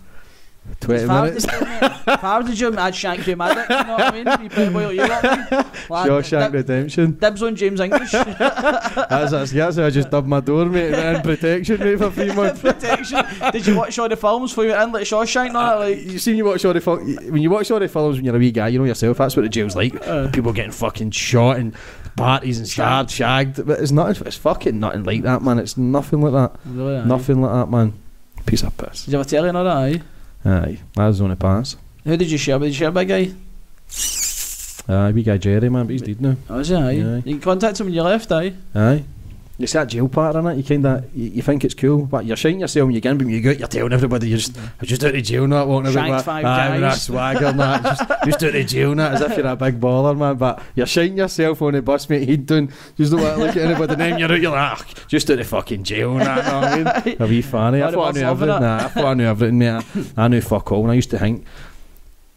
[0.80, 1.46] Twenty If I minutes.
[1.46, 1.62] was-
[2.08, 3.58] If I was the gym, I'd shank you mad.
[3.70, 4.44] You know what I mean?
[4.44, 5.48] You pretty boy, you know what I mean?
[5.90, 7.12] Lad, Shawshank dib- Redemption.
[7.20, 8.12] Dibs on James English.
[8.12, 10.94] That's, that's, that's how I just dubbed my door, mate.
[10.94, 12.62] in protection, mate, for three months.
[12.62, 13.24] Protection.
[13.52, 15.48] Did you watch all the films for you in like Shawshank?
[15.48, 15.80] and all?
[15.80, 16.98] Like, You seen you watch all the fil-
[17.32, 19.18] when you watch all the films when you're a wee guy, you know yourself.
[19.18, 19.96] That's what the jail's like.
[20.08, 20.30] Uh.
[20.30, 21.76] People getting fucking shot and
[22.16, 23.66] parties and stabbed, shagged.
[23.66, 24.20] But it's not.
[24.22, 25.60] It's fucking nothing like that, man.
[25.60, 26.60] It's nothing like that.
[26.66, 27.06] really, aye.
[27.06, 27.94] Nothing like that, man.
[28.46, 29.06] Piece of piss.
[29.06, 29.68] Did you ever tell you that?
[29.68, 30.02] Aye.
[30.44, 31.76] Aye, that was on the pass.
[32.04, 32.58] Who did you share?
[32.60, 33.32] Did you share a guy?
[34.88, 36.36] Aye, wee guy Jerry, man, but he's dead now.
[36.50, 36.76] Oh, was he?
[36.76, 36.90] Aye.
[36.90, 37.24] Aye.
[37.26, 38.54] You can contact him when you left, aye.
[38.76, 39.04] Aye.
[39.62, 42.06] You see that jail part in it, you kind of you, you think it's cool,
[42.06, 44.38] but you're shining yourself when you get in, but you go you're telling everybody you're
[44.40, 47.02] just, I'm just out of jail now, walking Shanked about five aye, with that guys.
[47.04, 50.36] swagger that, just, just out of jail now, as if you're a big baller, man.
[50.36, 53.96] But you're shining yourself on the bus, mate, head down, just don't look at anybody,
[53.96, 56.98] then you're out, you're like, ah, just out of fucking jail and that, know what
[56.98, 57.16] I mean?
[57.22, 57.84] A wee funny.
[57.84, 59.84] I thought I knew everything, nah, I thought I knew everything, mate.
[60.18, 61.46] I, I knew fuck all, and I used to think,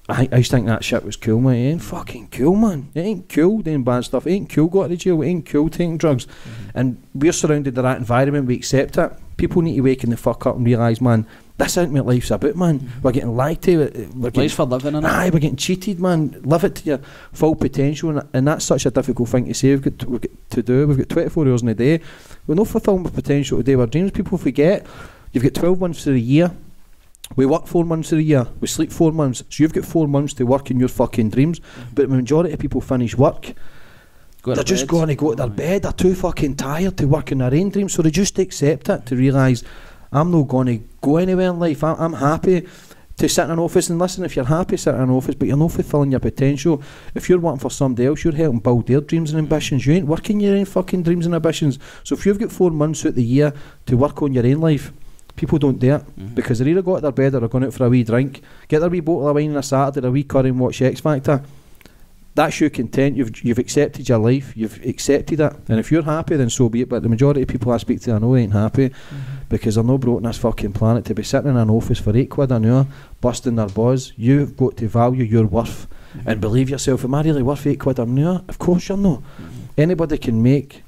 [0.08, 1.54] I, I used to think that shit was cool, man.
[1.54, 2.90] It ain't fucking cool, man.
[2.94, 4.26] It ain't cool doing bad stuff.
[4.26, 5.22] It ain't cool going to jail.
[5.22, 6.26] It ain't cool taking drugs.
[6.26, 6.70] Mm-hmm.
[6.74, 8.46] And we're surrounded by that environment.
[8.46, 9.12] We accept it.
[9.38, 11.26] People need to wake in the fuck up and realise, man,
[11.56, 12.80] This isn't what life's about, man.
[12.80, 13.00] Mm-hmm.
[13.02, 13.78] We're getting lied to.
[13.78, 13.86] We're
[14.30, 15.04] getting, Life's for living, innit?
[15.06, 16.38] Aye, we're getting cheated, man.
[16.42, 17.00] Live it to your
[17.32, 19.70] full potential, and, and that's such a difficult thing to say.
[19.70, 20.86] We've got, to, we've got to do.
[20.86, 22.00] We've got 24 hours in a day.
[22.46, 23.74] We're not fulfilling our potential today.
[23.74, 24.10] Our dreams.
[24.10, 24.86] People forget.
[25.32, 26.54] You've got 12 months of the year.
[27.36, 28.46] We work four months of the year.
[28.60, 29.42] We sleep four months.
[29.48, 31.60] So you've got four months to work in your fucking dreams.
[31.92, 33.54] But the majority of people finish work.
[34.42, 35.82] Go They're just going to go to their bed.
[35.82, 37.94] They're too fucking tired to work in their own dreams.
[37.94, 39.64] So they just accept it to realise
[40.12, 41.82] I'm not going to go anywhere in life.
[41.82, 42.68] I'm, I'm happy
[43.16, 44.24] to sit in an office and listen.
[44.24, 46.82] If you're happy sitting in an office, but you're not fulfilling your potential,
[47.14, 49.86] if you're working for somebody else, you're helping build their dreams and ambitions.
[49.86, 51.78] You ain't working your own fucking dreams and ambitions.
[52.02, 53.52] So if you've got four months out of the year
[53.86, 54.92] to work on your own life,
[55.36, 56.34] people don't do it mm-hmm.
[56.34, 58.42] because they're either go to their bed or they're going out for a wee drink,
[58.68, 61.00] get their wee bottle of wine on a Saturday, a wee curry and watch X
[61.00, 61.42] Factor
[62.34, 63.16] that's your content.
[63.16, 64.56] You've you've accepted your life.
[64.56, 66.88] You've accepted it, and if you're happy, then so be it.
[66.88, 69.16] But the majority of people I speak to, I know ain't happy mm-hmm.
[69.48, 72.16] because they're not brought on this fucking planet to be sitting in an office for
[72.16, 72.86] eight quid an hour,
[73.20, 74.12] busting their buzz.
[74.16, 76.28] You've got to value your worth mm-hmm.
[76.28, 77.04] and believe yourself.
[77.04, 78.42] Am I really worth eight quid an hour?
[78.48, 79.22] Of course you're not.
[79.78, 80.82] Anybody can make.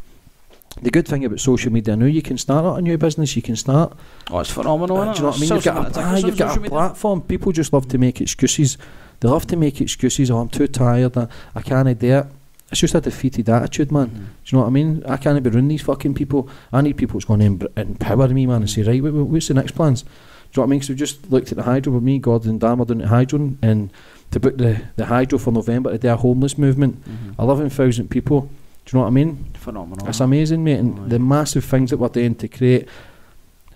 [0.82, 3.34] The good thing about social media now, you can start a new business.
[3.34, 3.96] You can start
[4.30, 5.48] Oh, it's phenomenal, uh, do you know what I mean?
[5.54, 6.70] You've got, a, ah, you've got a media.
[6.70, 7.22] platform.
[7.22, 8.76] People just love to make excuses.
[9.20, 10.30] They love to make excuses.
[10.30, 11.16] Oh, I'm too tired.
[11.16, 12.26] I, I can't do it.
[12.70, 14.08] It's just a defeated attitude, man.
[14.08, 14.16] Mm-hmm.
[14.18, 15.02] Do you know what I mean?
[15.06, 16.48] I can't be running these fucking people.
[16.72, 19.26] I need people that's going to em- empower me, man, and say, right, what, what-
[19.28, 20.02] what's the next plans?
[20.02, 20.12] Do you
[20.56, 20.82] know what I mean?
[20.82, 23.54] So we just looked at the hydro with me, Gordon and were doing the hydro,
[23.62, 23.90] and
[24.32, 27.02] to book the, the hydro for November to do a homeless movement.
[27.08, 27.40] Mm-hmm.
[27.40, 28.50] 11,000 people.
[28.86, 29.50] Do you know what I mean?
[29.54, 30.08] Phenomenal.
[30.08, 31.08] It's amazing, mate, and Aye.
[31.08, 32.88] the massive things that we're doing to create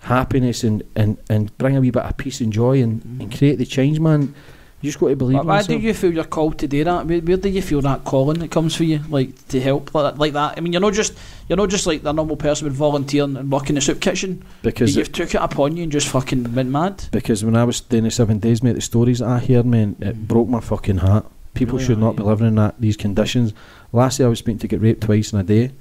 [0.01, 3.21] happiness and, and, and bring a wee bit of peace and joy and, mm-hmm.
[3.21, 4.33] and create the change, man.
[4.81, 7.05] You just got to believe in why do you feel you're called to do that?
[7.05, 10.13] Where, where do you feel that calling that comes for you, like to help like
[10.13, 10.57] that, like that?
[10.57, 11.15] I mean, you're not just
[11.47, 14.01] you're not just like the normal person would volunteer and, and work in the soup
[14.01, 14.43] kitchen.
[14.63, 17.03] because you've took it upon you and just fucking went mad.
[17.11, 19.97] because when I was doing the seven days, mate, the stories that I heard, man,
[19.99, 20.23] it mm-hmm.
[20.23, 21.27] broke my fucking heart.
[21.53, 23.53] People Really, should not be living in that these conditions.
[23.93, 25.71] Last year I was speaking to get raped twice in a day,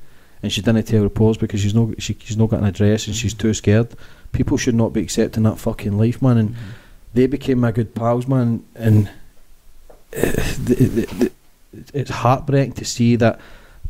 [0.43, 3.15] and she didn't tell reports because she's not she, she's not got an address and
[3.15, 3.95] she's too scared.
[4.33, 6.39] People should not be accepting that fucking life, man.
[6.39, 6.57] And
[7.15, 8.65] they became my good pals, man.
[8.75, 9.09] And
[10.17, 11.33] uh, the, the, the,
[11.93, 13.41] it's heartbreaking to see that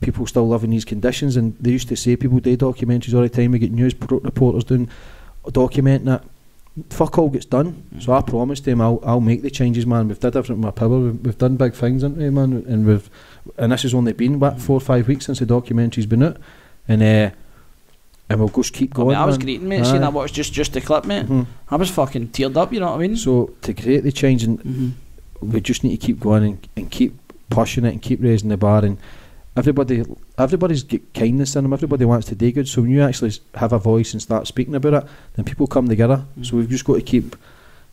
[0.01, 1.37] people still live in these conditions.
[1.37, 3.53] And they used to say people do documentaries all the time.
[3.53, 4.89] We get news reporters doing
[5.45, 6.23] documenting it.
[6.93, 7.85] Fuck all gets done.
[8.01, 10.09] So I promised them I'll I'll make the changes, man.
[10.09, 10.99] We've did everything in my power.
[10.99, 12.64] We've, we've done big things, haven't we, man?
[12.66, 13.11] And we've
[13.59, 16.36] and this has only been what four or five weeks since the documentary's been out,
[16.88, 17.30] and uh,
[18.28, 19.09] and we'll just keep I, going.
[19.09, 21.26] mean, I was greeting mate, seeing that watch just just the clip, mate.
[21.26, 21.46] Mhm.
[21.70, 22.72] I was fucking teared up.
[22.72, 23.16] You know what I mean?
[23.16, 24.92] So to create the change, and Mhm.
[25.40, 27.18] we just need to keep going and, and keep
[27.51, 28.96] pushing it and keep raising the bar and
[29.57, 30.05] everybody
[30.38, 33.72] everybody's got kindness in them everybody wants to do good so when you actually have
[33.72, 36.94] a voice and start speaking about it then people come together so we've just got
[36.94, 37.34] to keep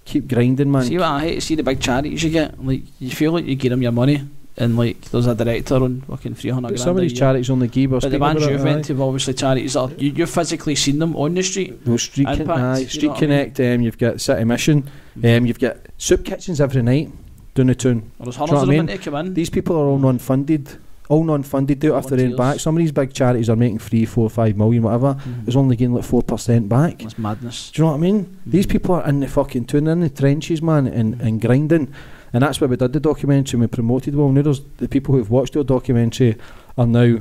[0.06, 2.64] keep grinding man See what I hate to see the big charities you get.
[2.64, 4.22] Like you feel like you give them your money,
[4.58, 6.80] and like there's a director on fucking three hundred but grand.
[6.82, 9.76] some of these charities only give us But the ones you've went to, obviously charities
[9.76, 11.86] are, you, you've physically seen them on the street.
[11.86, 13.20] Those street, con- Impact, aye, you know street I mean?
[13.20, 14.90] Connect, um, you've got City Mission,
[15.24, 17.12] um, you've got soup kitchens every night
[17.54, 18.12] down the town.
[18.20, 18.98] Or there's hundreds of what I them mean?
[18.98, 19.34] come in.
[19.34, 20.78] These people are all non-funded,
[21.10, 22.60] all non-funded, do it their own back.
[22.60, 25.14] Some of these big charities are making three, four, five million, whatever.
[25.16, 25.48] Mhm.
[25.48, 27.00] Is only getting like four percent back.
[27.00, 27.72] That's madness.
[27.72, 28.38] Do you know what I mean?
[28.46, 31.94] These people are in the fucking tune, in the trenches, man, and, and grinding.
[32.38, 34.30] And that's why we did the documentary and we promoted well.
[34.30, 36.36] Now the people who've watched the documentary
[36.78, 37.18] are now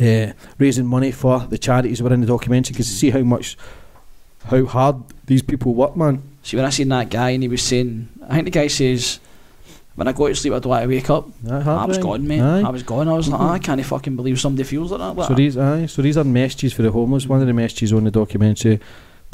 [0.00, 3.24] uh, raising money for the charities that were in the documentary because you see how
[3.24, 3.58] much,
[4.44, 6.22] how hard these people work, man.
[6.44, 9.18] See when I seen that guy and he was saying, I think the guy says,
[9.96, 11.28] when I go to sleep I don't want to wake up.
[11.50, 12.40] I was gone, mate.
[12.40, 12.60] Aye.
[12.60, 13.08] I was gone.
[13.08, 13.44] I was like, Mhm.
[13.44, 15.16] "Ah, I can't fucking believe somebody feels like that.
[15.16, 17.26] Like, So these, aye, so these are messages for the homeless.
[17.26, 18.78] One of the messages on the documentary,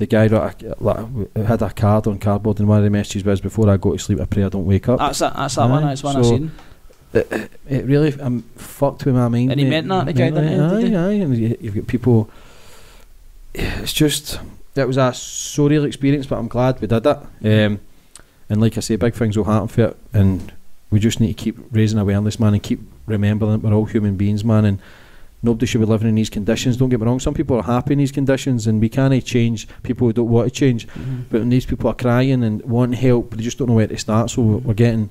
[0.01, 3.23] the guy wrote a, like, had a card on cardboard, and one of the messages
[3.23, 5.37] was, "Before I go to sleep, I pray I don't wake up." that's that.
[5.37, 5.83] That's that one.
[5.85, 6.51] That's one so- seen.
[7.13, 9.51] it, it really I'm fucked with my mind.
[9.51, 10.97] And he meant that, the guy, didn't he?
[10.97, 12.31] Aye, aye, and you, you've got people.
[13.53, 14.41] It's just
[14.75, 17.19] it was a surreal experience, but I'm glad we did it.
[17.45, 17.81] Um,
[18.49, 20.51] and like I say, big things will happen for it, and
[20.91, 24.17] we just need to keep raising awareness, man, and keep remembering that we're all human
[24.17, 24.79] beings, man, and.
[25.43, 26.77] Nobody should be living in these conditions.
[26.77, 27.19] Don't get me wrong.
[27.19, 30.49] Some people are happy in these conditions, and we can't change people who don't want
[30.49, 30.87] to change.
[30.89, 31.25] Mhm.
[31.31, 33.87] But when these people are crying and want help, but they just don't know where
[33.87, 34.31] to start.
[34.31, 35.09] So we're, we're getting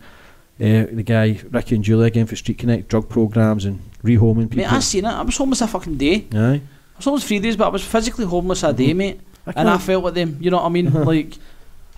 [0.61, 4.57] uh, the guy Ricky and Julie again for Street Connect drug programs and rehoming people.
[4.57, 5.09] Mate, I seen it.
[5.09, 6.27] I was homeless a fucking day.
[6.34, 6.61] Aye.
[6.61, 9.21] I was homeless three days, but I was physically homeless a day, mate.
[9.47, 10.38] I And I felt with them.
[10.39, 10.93] You know what I mean?
[11.05, 11.38] like,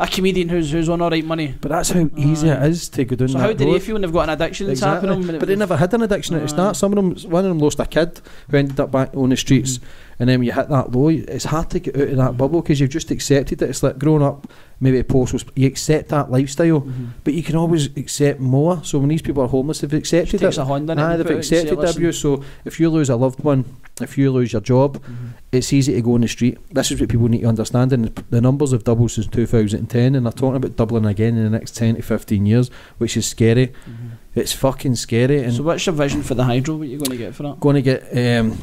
[0.02, 1.56] a comedian who's who's on alright money.
[1.62, 2.66] But that's how easy Aye.
[2.66, 3.74] it is to go down So that how do road.
[3.76, 5.10] they feel when they've got an addiction that's Exactly.
[5.10, 5.40] happening?
[5.40, 6.76] But they never had an addiction at the start.
[6.76, 9.38] Some of them, one of them lost a kid who ended up back on the
[9.38, 9.78] streets.
[9.78, 9.86] Mm-hmm.
[10.20, 12.62] And then when you hit that low, it's hard to get out of that bubble
[12.62, 13.70] because you've just accepted it.
[13.70, 14.48] It's like growing up,
[14.82, 17.06] maybe a post you accept that lifestyle, Mm-hmm.
[17.24, 18.84] but you can always accept more.
[18.84, 20.58] So when these people are homeless, they've accepted it.
[20.58, 22.20] a hand in it Aye, and they've accepted the abuse.
[22.20, 23.64] So if you lose a loved one,
[24.02, 25.28] if you lose your job, Mm-hmm.
[25.52, 26.58] it's easy to go on the street.
[26.74, 27.94] This is what people need to understand.
[27.94, 31.50] And the- numbers have doubled since 2010, and they're talking about doubling again in the
[31.50, 33.72] next 10 to 15 years, which is scary.
[34.34, 35.38] It's fucking scary.
[35.40, 35.58] And Mm-hmm.
[35.58, 36.76] So what's your vision for the hydro?
[36.78, 37.60] What are you going to get for that?
[37.60, 38.02] going to get
[38.40, 38.58] um,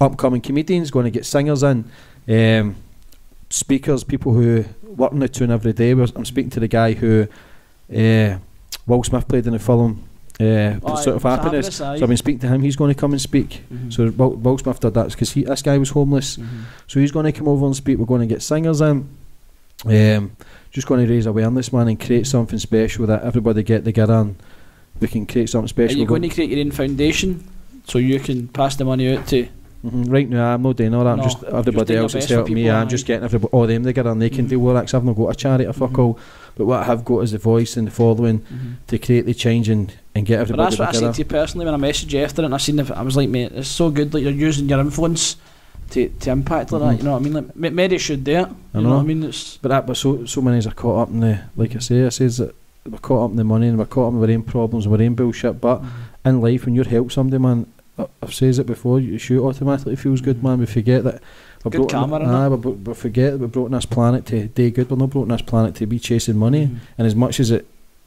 [0.00, 1.84] upcoming comedians, going to get singers in,
[2.28, 2.76] um,
[3.50, 4.64] speakers, people who
[4.96, 5.90] work in the tune every day.
[5.92, 7.26] I'm speaking to the guy who
[7.94, 8.38] uh,
[8.86, 10.04] Will Smith played in the film
[10.40, 11.76] uh, Pursuit of Happiness.
[11.76, 12.62] So I've been speaking to him.
[12.62, 13.62] He's going to come and speak.
[13.72, 13.92] Mhm.
[13.92, 16.36] So Will, Will Smith did that because this guy was homeless.
[16.36, 16.46] Mhm.
[16.88, 17.98] So he's going to come over and speak.
[17.98, 19.08] We're going to get singers in.
[19.84, 20.32] Um,
[20.70, 24.36] just going to raise awareness, man, and create something special that everybody get together and
[25.00, 25.96] we can create something special.
[25.96, 27.44] Are you going to create your own foundation
[27.86, 29.46] so you can pass the money out to?
[29.84, 31.18] Mhm, Right now, I'm not doing all that.
[31.18, 32.70] I'm just everybody else that's best helping me.
[32.70, 34.50] I'm just getting everybody, all them together, and they can Mhm.
[34.50, 34.94] deal with that.
[34.94, 35.98] I've not got a charity, or fuck Mhm.
[35.98, 36.18] all.
[36.56, 38.40] But what I have got is the voice and the following
[38.86, 40.56] to create the change and, and get everybody.
[40.56, 42.54] But that's what I said to you personally when I messaged you after it and
[42.54, 45.36] I seen the, I was like, mate, it's so good that you're using your influence
[45.90, 47.32] to, to impact like that, you know what I mean?
[47.34, 48.80] Like, Ma- Mary should do it, I you know.
[48.82, 48.90] know.
[48.96, 49.22] what I mean?
[49.24, 52.06] It's, But that, but so so many are caught up in the like I say,
[52.06, 52.54] I says that
[52.88, 54.94] we're caught up in the money and we're caught up in our own problems and
[54.94, 55.60] our own bullshit.
[55.60, 55.82] But
[56.24, 58.98] in life, when you help somebody, man, I- I've said it before.
[59.00, 60.58] You shoot automatically feels good, man.
[60.58, 61.22] We forget that.
[61.64, 62.26] We're Good innit?
[62.26, 64.90] aye, we, we forget that we're brought on this planet to do good.
[64.90, 66.66] We're not brought on this planet to be chasing money.
[66.66, 66.76] Mhm.
[66.98, 67.66] And as much as it,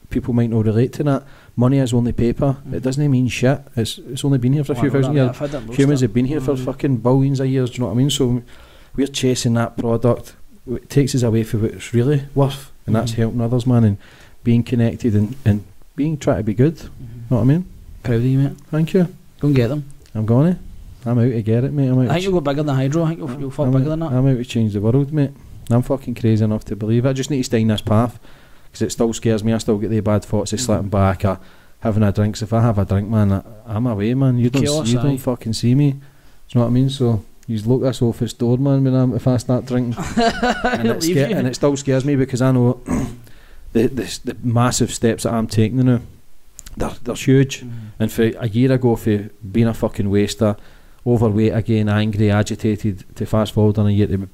[0.10, 1.24] people might not relate to that,
[1.56, 2.58] money is only paper.
[2.70, 2.74] Mhm.
[2.74, 3.60] It doesn't mean shit.
[3.76, 5.30] It's it's only been here for a few thousand years.
[5.30, 6.66] I've had it most Humans have been here for Mm.
[6.66, 7.70] fucking billions of years.
[7.72, 8.10] Do you know what I mean?
[8.12, 8.44] So
[8.96, 10.36] we're chasing that product.
[10.70, 13.16] It takes us away from what it's really worth, and that's Mhm.
[13.16, 13.98] helping others, man, and
[14.44, 15.64] being connected and, and
[15.96, 16.76] being trying to be good.
[16.76, 17.32] Mhm.
[17.32, 17.66] Know what I mean?
[18.04, 18.54] Proud of you, mate.
[18.70, 19.08] Thank you.
[19.40, 19.88] Go and get them.
[20.16, 20.60] I'm gonna.
[21.06, 21.88] I'm out to get it, mate.
[21.88, 22.10] I'm out.
[22.10, 23.04] I think you'll go bigger than Hydro.
[23.04, 24.12] I think you'll, you'll fall I'm, bigger than that.
[24.12, 25.32] I'm out to change the world, mate.
[25.70, 27.10] I'm fucking crazy enough to believe it.
[27.10, 28.20] I just need to stay in this path
[28.66, 29.54] because it still scares me.
[29.54, 31.40] I still get the bad thoughts of slipping back or
[31.82, 32.38] having a drink.
[32.38, 34.38] So if I have a drink, man, I, I'm away, man.
[34.38, 35.04] You don't, Chaos, you aye.
[35.04, 35.92] don't fucking see me.
[35.92, 36.02] Do you
[36.56, 36.90] know what I mean?
[36.90, 38.84] So you look this office door, man.
[38.84, 42.42] When I'm, if I start drinking, and, it sca- and it still scares me because
[42.42, 42.82] I know
[43.74, 46.02] the, the the massive steps that I'm taking now.
[46.78, 47.64] They're, they're huge.
[47.64, 47.72] Mhm.
[48.00, 50.56] And for a year ago, for being a fucking waster,
[51.06, 54.30] overweight again, angry, agitated, to fast forward on a year to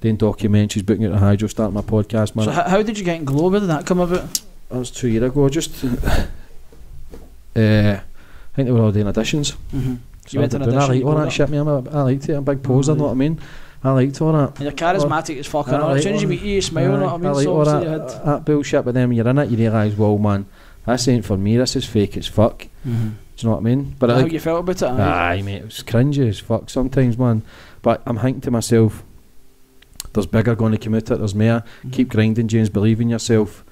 [0.00, 2.44] doing documentaries, booking out a hydro, starting my podcast, man.
[2.46, 3.48] So how, did you get in Glow?
[3.50, 4.42] Where did that come about?
[4.68, 5.48] that was two years ago.
[5.48, 5.88] Just, uh,
[7.54, 8.02] I
[8.54, 9.54] think they were all doing auditions.
[9.72, 9.94] Mm-hmm.
[10.26, 10.94] So You went I to did an I audition.
[10.96, 11.60] like all you that shit, man.
[11.60, 12.32] I'm a- I liked it.
[12.32, 13.38] I'm a big poser, know what I mean?
[13.84, 14.48] I liked all that.
[14.56, 15.68] And you're charismatic as fuck.
[15.68, 15.90] I all.
[15.90, 16.94] As soon as you meet you, you smile.
[16.94, 17.32] Aye, know what I mean?
[17.34, 20.18] like so all that, that bullshit, but then when you're in it, you realise, well,
[20.18, 20.46] man,
[20.86, 21.56] this ain't for me.
[21.56, 22.58] This is fake as fuck.
[22.84, 23.08] Do Mm-hmm.
[23.38, 23.96] you know what I mean?
[23.98, 24.82] But I how you felt about it?
[24.84, 25.34] aye?
[25.36, 27.42] Aye, mate, it was cringy as fuck sometimes, man.
[27.82, 29.02] But I'm thinking to myself,
[30.12, 31.18] there's bigger going to come out of it.
[31.18, 31.62] There's more.
[31.92, 32.68] Keep grinding, James.
[32.70, 33.64] Believe in yourself.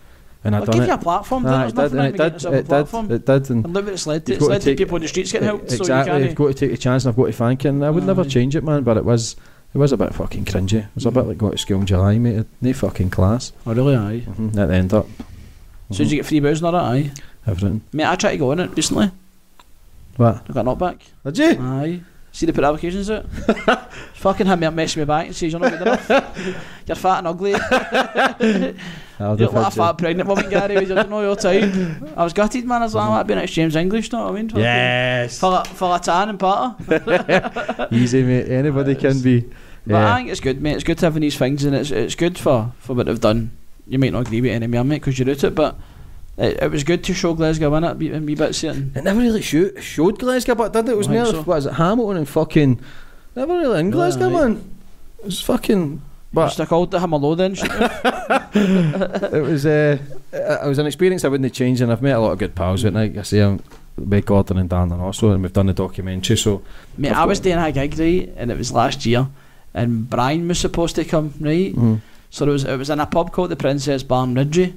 [0.46, 0.88] And I I'll done give it.
[0.88, 1.42] you a platform.
[1.44, 1.74] didn't Aye, it?
[1.74, 3.08] did, and it did, getting yourself a it platform.
[3.08, 4.32] did, it did, and And look what it's led to.
[4.32, 5.62] You've It's got to led to take- people on the streets getting help.
[5.62, 5.86] exactly.
[6.12, 7.64] So you You've got to take a chance, and I've got to thank.
[7.64, 8.82] And I would never change it, man.
[8.82, 9.36] But it was,
[9.72, 10.80] it was a bit fucking cringy.
[10.80, 12.44] It was a bit like going to school in July, mate.
[12.60, 13.52] No fucking class.
[13.66, 13.96] Oh really?
[13.96, 14.24] Aye.
[14.26, 14.58] Mm-hmm.
[14.58, 15.06] At the end up,
[15.90, 16.82] So did you get free booze and all that?
[16.82, 17.10] Aye.
[17.46, 17.82] everything.
[17.92, 19.10] Mate, I tried to go in it recently.
[20.16, 20.44] What?
[20.48, 21.00] I got knocked back.
[21.24, 21.58] Did you?
[21.60, 22.00] Aye.
[22.32, 23.30] See they put applications out.
[24.14, 26.08] fucking had me up messing me back and says you're not good enough.
[26.86, 27.54] You're fat and ugly.
[27.54, 28.76] I would You
[29.20, 30.80] have look like a fat pregnant woman, Gary.
[30.80, 32.12] You don't know your time.
[32.16, 32.82] I was gutted, man.
[32.82, 34.48] I was like, I've been next James English, know what I mean?
[34.48, 35.38] Fucking- Yes.
[35.38, 37.88] For a, for a tan and patter.
[37.92, 38.48] Easy, mate.
[38.50, 39.48] Anybody can be.
[39.86, 40.74] But I think it's good, mate.
[40.74, 43.50] It's good having these things, and it's it's good for, for what they've done.
[43.86, 45.76] You might not agree with any more, mate, because you're out it, but
[46.38, 48.76] it, it was good to show Glasgow in it, be- and wee bits of it.
[48.80, 50.92] and- It never really shoot, showed Glasgow, but did it?
[50.92, 51.42] It was more, so.
[51.42, 52.80] what is it, Hamilton and fucking.
[53.36, 54.48] Never really in Yeah, Glasgow, right.
[54.48, 54.64] man.
[55.18, 56.00] It was fucking.
[56.32, 57.52] But Stick out to him a load then.
[58.54, 59.98] it was uh,
[60.32, 62.82] it was an experience I wouldn't change, and I've met a lot of good pals
[62.84, 62.98] with it.
[62.98, 63.60] Like I say, I'm
[64.24, 66.36] Gordon and Dan and also, and we've done the documentary.
[66.36, 66.62] So
[66.98, 69.28] Mate, I've I was doing a gig, right, and it was last year,
[69.74, 71.72] and Brian was supposed to come, right?
[71.74, 72.00] mm,
[72.34, 74.74] So it was it was in a pub called the Princess Bar in.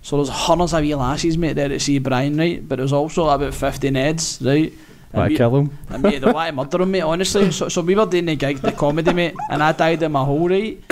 [0.00, 2.66] So there was hundreds of wee lasses, mate, there to see Brian, right?
[2.66, 4.72] But it was also about 50 Neds, right?
[5.12, 5.78] I we- kill him.
[5.88, 7.50] And mate, they want to murder him, mate, honestly.
[7.50, 10.24] So, so we were doing the gig, the comedy, mate, and I died in my
[10.24, 10.78] hole, right?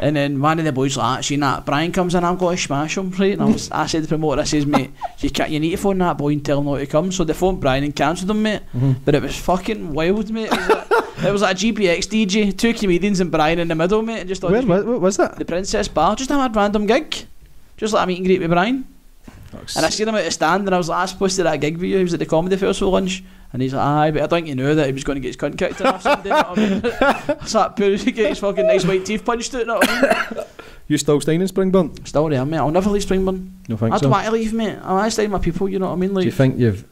[0.00, 2.56] And then one of the boys like, "Ah, seen that, Brian comes in, I'm going
[2.56, 3.32] to smash him, right?
[3.32, 4.90] And I, was, I said to the promoter, I says, mate,
[5.20, 7.10] you, can't, you need to phone that boy and tell him not to come.
[7.10, 8.60] So they phoned Brian and cancelled him, mate.
[8.76, 8.96] Mhm.
[9.04, 10.50] But it was fucking wild, mate.
[10.52, 13.74] It was like, It was like a GPX DJ, two comedians and Brian in the
[13.74, 15.36] middle, mate, and just Where, where was that?
[15.36, 17.24] the Princess Bar, just a random gig.
[17.78, 18.84] Just like a meet and greet with Brian.
[19.76, 21.60] And I seen him at the stand and I was like, I supposed to that
[21.60, 21.98] gig with you.
[21.98, 23.22] He was at the comedy festival lunch.
[23.54, 25.28] And he's like, aye, but I think you knew that he was going to get
[25.28, 26.24] his cunt kicked in or something.
[26.24, 26.82] you know I mean?
[27.00, 29.66] I was like, poor as he get his fucking nice white teeth punched out, you
[29.66, 30.44] know what I mean?
[30.88, 32.04] You still staying in Springburn?
[32.04, 32.56] Still there, mate.
[32.58, 33.48] I'll never leave Springburn.
[33.68, 34.76] No, think I don't want to leave, mate.
[34.82, 36.12] I want to stay with my people, you know what I mean?
[36.12, 36.84] Like, Do you think you've?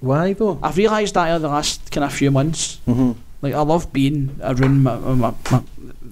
[0.00, 0.58] Why though?
[0.62, 2.78] I've realised that over the last kind of few months.
[2.86, 3.12] Mm-hmm.
[3.40, 5.58] Like, I love being around my, my, my,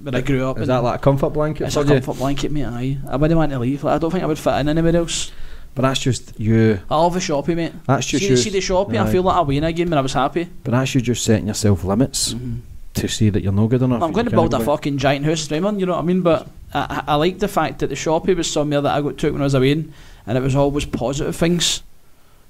[0.05, 0.59] where I grew up.
[0.59, 1.87] Is that like a comfort blanket it's a you?
[1.87, 2.65] comfort blanket, mate.
[2.65, 2.99] Aye.
[3.09, 3.85] I wouldn't want to leave.
[3.85, 5.33] Like, I don't think I would fit in anywhere else.
[5.75, 6.81] But that's just you.
[6.89, 7.73] I love the shoppy, mate.
[7.87, 8.37] That's just See, you.
[8.37, 10.49] see the shoppy, I feel like I win again when I was happy.
[10.63, 12.61] But that's you just setting yourself limits Mhm.
[12.95, 14.01] to see that you're no good enough.
[14.03, 16.21] I'm going to build a fucking giant house Raymond, you know what I mean?
[16.23, 19.33] But I, I, like the fact that the shoppy was somewhere that I got took
[19.33, 19.93] when I was away, in,
[20.27, 21.83] and it was always positive things.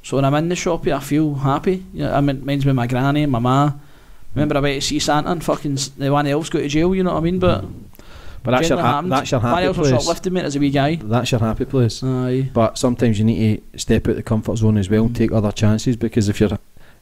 [0.03, 1.83] So when I'm in the shoppy, I feel happy.
[1.95, 3.72] You know, I mean, mine's with my granny and my ma.
[4.35, 7.03] Remember I went to see Santa and fucking the one else go to jail, you
[7.05, 7.39] know what I mean?
[7.39, 7.64] But
[8.45, 10.03] But that's your, ha- that's your happy else was place.
[10.03, 10.97] shoplifting, mate, as a wee guy.
[10.97, 12.03] That's your happy place.
[12.05, 12.51] Aye.
[12.53, 15.18] But sometimes you need to step out the comfort zone as well and Mm.
[15.18, 16.57] take other chances because if you're,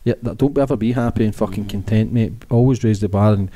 [0.05, 1.69] yeah, don't ever be happy and fucking Mm.
[1.71, 2.33] content, mate.
[2.49, 3.51] Always raise the bar and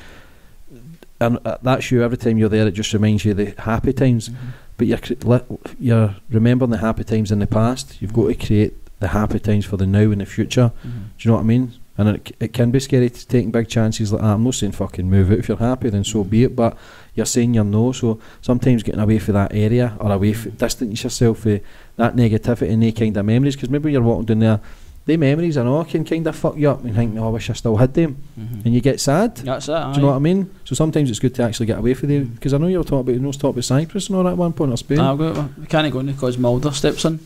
[1.20, 2.02] and uh, that's you.
[2.02, 4.30] Every time you're there, it just reminds you of the happy times.
[4.76, 5.40] But you're
[5.80, 7.96] you're remembering the happy times in the past.
[8.02, 10.72] You've got to create the happy times for the now and the future.
[10.84, 10.90] Mhm.
[10.90, 11.72] Do you know what I mean?
[11.98, 14.28] And it, it can be scary to taking big chances like that.
[14.34, 16.54] I'm not saying fucking move out if you're happy, then so be it.
[16.54, 16.76] But
[17.14, 21.02] you're saying you're no, so sometimes getting away from that area or away, f- distance
[21.02, 21.60] yourself from
[21.96, 23.56] that negativity and they kind of memories.
[23.56, 24.60] Because maybe you're walking down there,
[25.06, 27.48] they memories and all can kind of fuck you up and think, no, I wish
[27.48, 28.64] I still had them, Mhm.
[28.66, 29.36] and you get sad.
[29.36, 29.72] That's it.
[29.72, 30.50] Do you know what I mean?
[30.64, 32.26] So sometimes it's good to actually get away from them.
[32.26, 32.34] Mm.
[32.34, 34.30] Because I know you were talking about, you know, talk about Cyprus and all that
[34.32, 34.98] at one point or Spain.
[34.98, 37.20] I've got, we can't go in because Mulder steps in.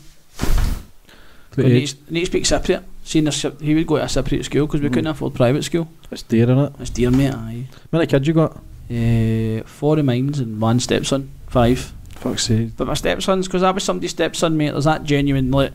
[1.55, 2.83] But need, to- need to speak Cypriot.
[3.03, 4.93] Seeing this, he would go to a separate school because we Mhm.
[4.93, 5.87] couldn't afford private school.
[6.11, 6.79] it's dear, innit?
[6.79, 7.33] It's dear, mate.
[7.33, 7.65] Aye.
[7.71, 8.57] How many kids you got?
[8.89, 11.29] Uh, four of mine's and one stepson.
[11.47, 11.93] Five.
[12.15, 12.75] Fuck's sake.
[12.77, 15.71] But my stepson's, because I was somebody's stepson, mate, there's that genuine, like,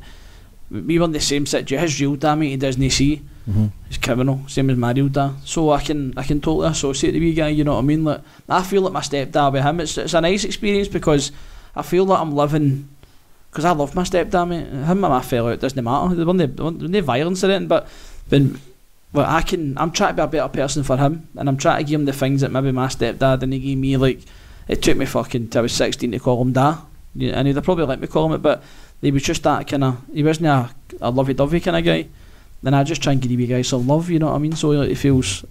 [0.71, 1.79] we were in the same situation.
[1.83, 3.23] His real dad, mate, he doesn't see.
[3.51, 3.67] Mm-hmm.
[3.89, 5.33] He's criminal, same as my real dad.
[5.45, 8.05] So I can I can totally associate the wee guy, you know what I mean?
[8.05, 11.33] Like, I feel like my stepdad with him, it's, it's a nice experience because
[11.75, 12.89] I feel like I'm living,
[13.51, 14.67] because I love my stepdad, mate.
[14.67, 16.15] Him and my fell out, doesn't matter.
[16.15, 17.89] There wasn't, there wasn't no violence or anything, but
[18.29, 18.61] when,
[19.13, 21.79] well, I can, I'm trying to be a better person for him, and I'm trying
[21.79, 24.21] to give him the things that maybe my stepdad didn't give me, like,
[24.69, 26.79] it took me fucking till I was 16 to call him dad.
[27.15, 28.63] Yeah, and he'd probably let me call him it, but
[29.01, 30.71] he was just that kind of, he wasn't a,
[31.01, 32.09] a lovey-dovey kind of guy.
[32.63, 34.39] Then I just try and give the wee guy some love, you know what I
[34.39, 34.53] mean?
[34.53, 35.45] So it feels.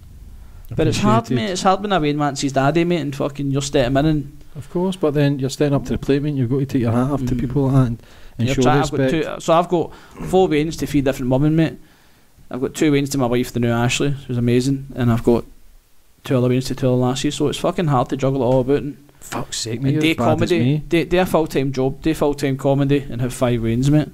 [0.74, 1.50] But it's hard, mate.
[1.50, 4.70] It's hard when a Wayne his daddy, mate, and fucking you're stepping in and Of
[4.70, 6.34] course, but then you're standing up to the plate, mate.
[6.34, 7.40] You've got to take your hat off to Mm.
[7.40, 8.02] people like that and,
[8.38, 8.82] and show trying.
[8.82, 9.10] I've respect.
[9.10, 9.94] two, so I've got
[10.28, 11.74] four Waynes to feed different women, mate.
[12.50, 15.44] I've got two Waynes to my wife, the new Ashley, who's amazing, and I've got
[16.24, 17.34] two other Waynes to two other lassies.
[17.34, 18.78] So it's fucking hard to juggle it all about.
[18.82, 19.98] And, Fuck's sake, mate.
[20.00, 20.78] day you're as bad as comedy, me.
[20.78, 24.08] day, day a full time job, day full time comedy, and have five Waynes, mate.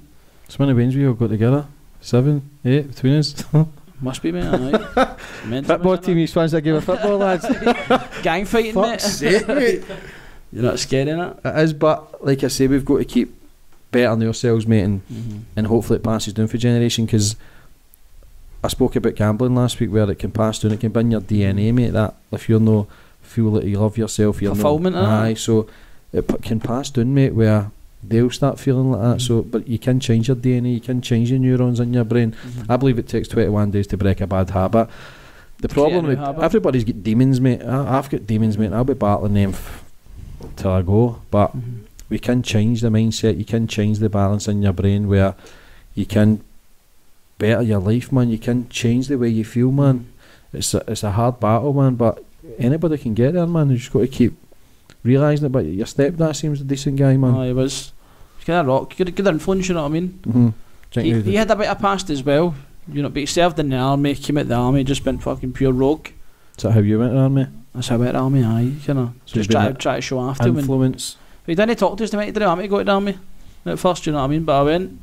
[0.49, 1.67] So many wins we all got together?
[2.01, 3.43] Seven, eight between us.
[4.01, 4.43] Must be, mate.
[4.45, 5.15] aye.
[5.63, 7.45] Football team, he's fans that game of football, lads.
[8.23, 8.99] gang fighting, mate.
[8.99, 9.83] Sake, mate.
[10.53, 11.37] You're not scared, in it?
[11.43, 13.33] It is, but like I say, we've got to keep
[13.91, 15.37] bettering ourselves, mate, and, Mm-hmm.
[15.55, 17.05] and hopefully it passes down for generation.
[17.05, 17.35] Because
[18.63, 21.11] I spoke about gambling last week, where it can pass down, it can be in
[21.11, 21.75] your DNA, mm-hmm.
[21.75, 21.93] mate.
[21.93, 22.87] That if you're no
[23.21, 25.33] feel that you love yourself, you're Fulfillment, no, aye.
[25.33, 25.67] So
[26.11, 27.71] it p- can pass down, mate, where
[28.03, 29.21] they'll start feeling like that.
[29.21, 29.49] So, mm-hmm.
[29.49, 32.31] but you can change your DNA, you can change your neurons in your brain.
[32.31, 32.71] Mm-hmm.
[32.71, 34.89] I believe it takes 21 days to break a bad habit.
[35.59, 36.43] The problem with habit.
[36.43, 37.61] everybody's got demons, mate.
[37.63, 38.73] I, I've got demons, mate.
[38.73, 39.82] I'll be battling them f-
[40.55, 41.19] till I go.
[41.31, 41.85] But Mhm.
[42.09, 43.37] we can change the mindset.
[43.37, 45.35] You can change the balance in your brain where
[45.95, 46.41] you can
[47.37, 48.29] better your life, man.
[48.29, 50.05] You can change the way you feel, man.
[50.53, 51.95] It's a, it's a hard battle, man.
[51.95, 52.23] But
[52.59, 53.69] anybody can get there, man.
[53.69, 54.33] You just got to keep
[55.03, 55.51] realising it.
[55.51, 57.33] But your stepdad seems a decent guy, man.
[57.35, 57.91] Oh, he was.
[58.37, 58.95] He's kind of rock.
[58.95, 60.19] Good, good influence, you know what I mean?
[60.27, 60.49] Mm-hmm.
[61.01, 62.53] He, he had a bit of past as well,
[62.87, 65.53] you know, but he served in the army, came out the army, just been fucking
[65.53, 66.09] pure rogue.
[66.55, 67.47] Is that how you went around me?
[67.73, 69.13] That's how to the army, aye, kind of.
[69.25, 70.59] So just try, a- try to show off to him.
[70.59, 71.17] Influence.
[71.45, 73.17] he didn't talk to us to make the army to go to the army
[73.65, 74.43] at first, you know what I mean?
[74.43, 74.99] But I went.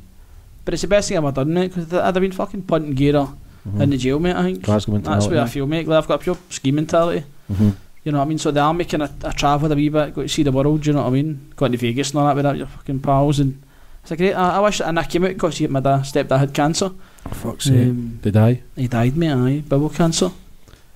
[0.63, 2.93] But it's the best thing I've ever done, mate, because I'd have been fucking punting
[2.93, 3.81] gear Mhm.
[3.81, 4.61] in the jail, mate, I think.
[4.63, 5.87] Glasgow That's where I feel, mate.
[5.87, 7.25] Like, I've got a pure ski mentality.
[7.51, 7.75] Mhm.
[8.03, 8.37] You know what I mean?
[8.39, 10.85] So the army kind of I travelled a wee bit, got to see the world.
[10.85, 11.51] You know what I mean?
[11.55, 13.61] Got to Vegas and all that with that, your fucking pals, and
[14.01, 14.33] it's a great.
[14.33, 16.91] I, I wish and I came out because my dad stepdad had cancer.
[17.31, 17.89] Fuck's sake.
[17.89, 18.61] Um, Did I?
[18.75, 19.31] he died, mate.
[19.33, 20.31] Aye, bowel cancer,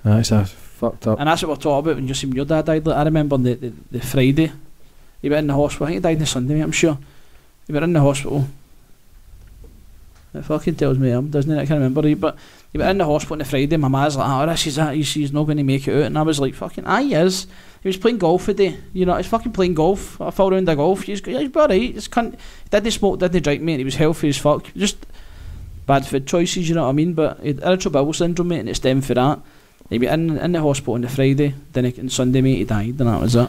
[0.02, 0.46] That's a
[0.76, 1.18] fucked up.
[1.18, 2.86] and that's what we're talking about when you see your dad died.
[2.86, 4.52] Like, I remember on the, the the Friday,
[5.22, 5.86] he went in the hospital.
[5.86, 6.62] I think he died on Sunday, mate.
[6.62, 6.98] I'm sure.
[7.66, 8.46] He went in the hospital,
[10.32, 11.56] It fucking tells me um, doesn't it?
[11.56, 12.14] I can't remember.
[12.14, 12.36] But
[12.72, 13.76] he went in the hospital on the Friday.
[13.76, 14.94] My ma's like, oh, this is that.
[14.94, 16.04] He's, he's not going to make it out.
[16.04, 17.46] And I was like, fucking, ah, he is.
[17.82, 18.78] He was playing golf today.
[18.92, 20.20] You know, he's fucking playing golf.
[20.20, 21.02] I fell round the golf.
[21.02, 21.70] He's, he's alright.
[21.80, 22.38] He's cunt.
[22.70, 23.78] Didn't smoke, didn't drink, mate.
[23.78, 24.72] He was healthy as fuck.
[24.74, 25.06] Just
[25.86, 27.14] bad food choices, you know what I mean?
[27.14, 29.40] But he had irritable bowel syndrome, mate, and it stemmed for that.
[29.90, 31.54] He went in, in the hospital on the Friday.
[31.72, 33.48] Then he, on Sunday, mate, he died, and that was it.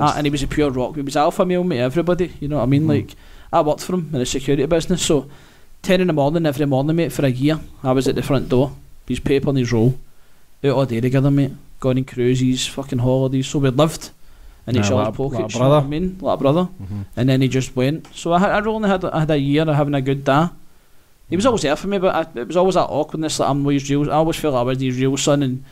[0.00, 0.94] Ah, and he was a pure rock.
[0.96, 2.32] He was alpha male, mate, everybody.
[2.40, 2.84] You know what I mean?
[2.84, 2.88] Mhm.
[2.88, 3.14] Like,
[3.52, 5.26] I worked for him in the security business, so
[5.82, 7.60] 10 in the morning every morning, mate, for a year.
[7.82, 8.72] I was at the front door,
[9.06, 9.98] his paper and his roll,
[10.64, 11.52] out all day together, mate.
[11.80, 14.10] Going on cruises, fucking holidays, so we lived
[14.66, 16.16] in each other's like a- like a pockets, you know what I mean?
[16.20, 16.68] Like brother.
[16.80, 17.04] Mhm.
[17.16, 18.06] And then he just went.
[18.14, 20.46] So I, had- I only had, I had a year of having a good day.
[21.32, 23.64] He was always there for me, but I, it was always that awkwardness that I'm
[23.64, 24.10] his real.
[24.10, 25.64] I always felt I was his real son, and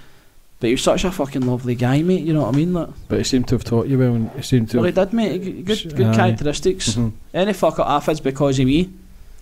[0.58, 2.22] but he was such a fucking lovely guy, mate.
[2.22, 2.72] You know what I mean?
[2.72, 4.78] Like, But he seemed to have taught you well, and he seemed to.
[4.78, 5.64] well, he did, mate.
[5.66, 6.16] Good, good Aye.
[6.16, 6.94] characteristics.
[6.94, 7.12] Mhm.
[7.34, 8.88] Any fuck up is because of me.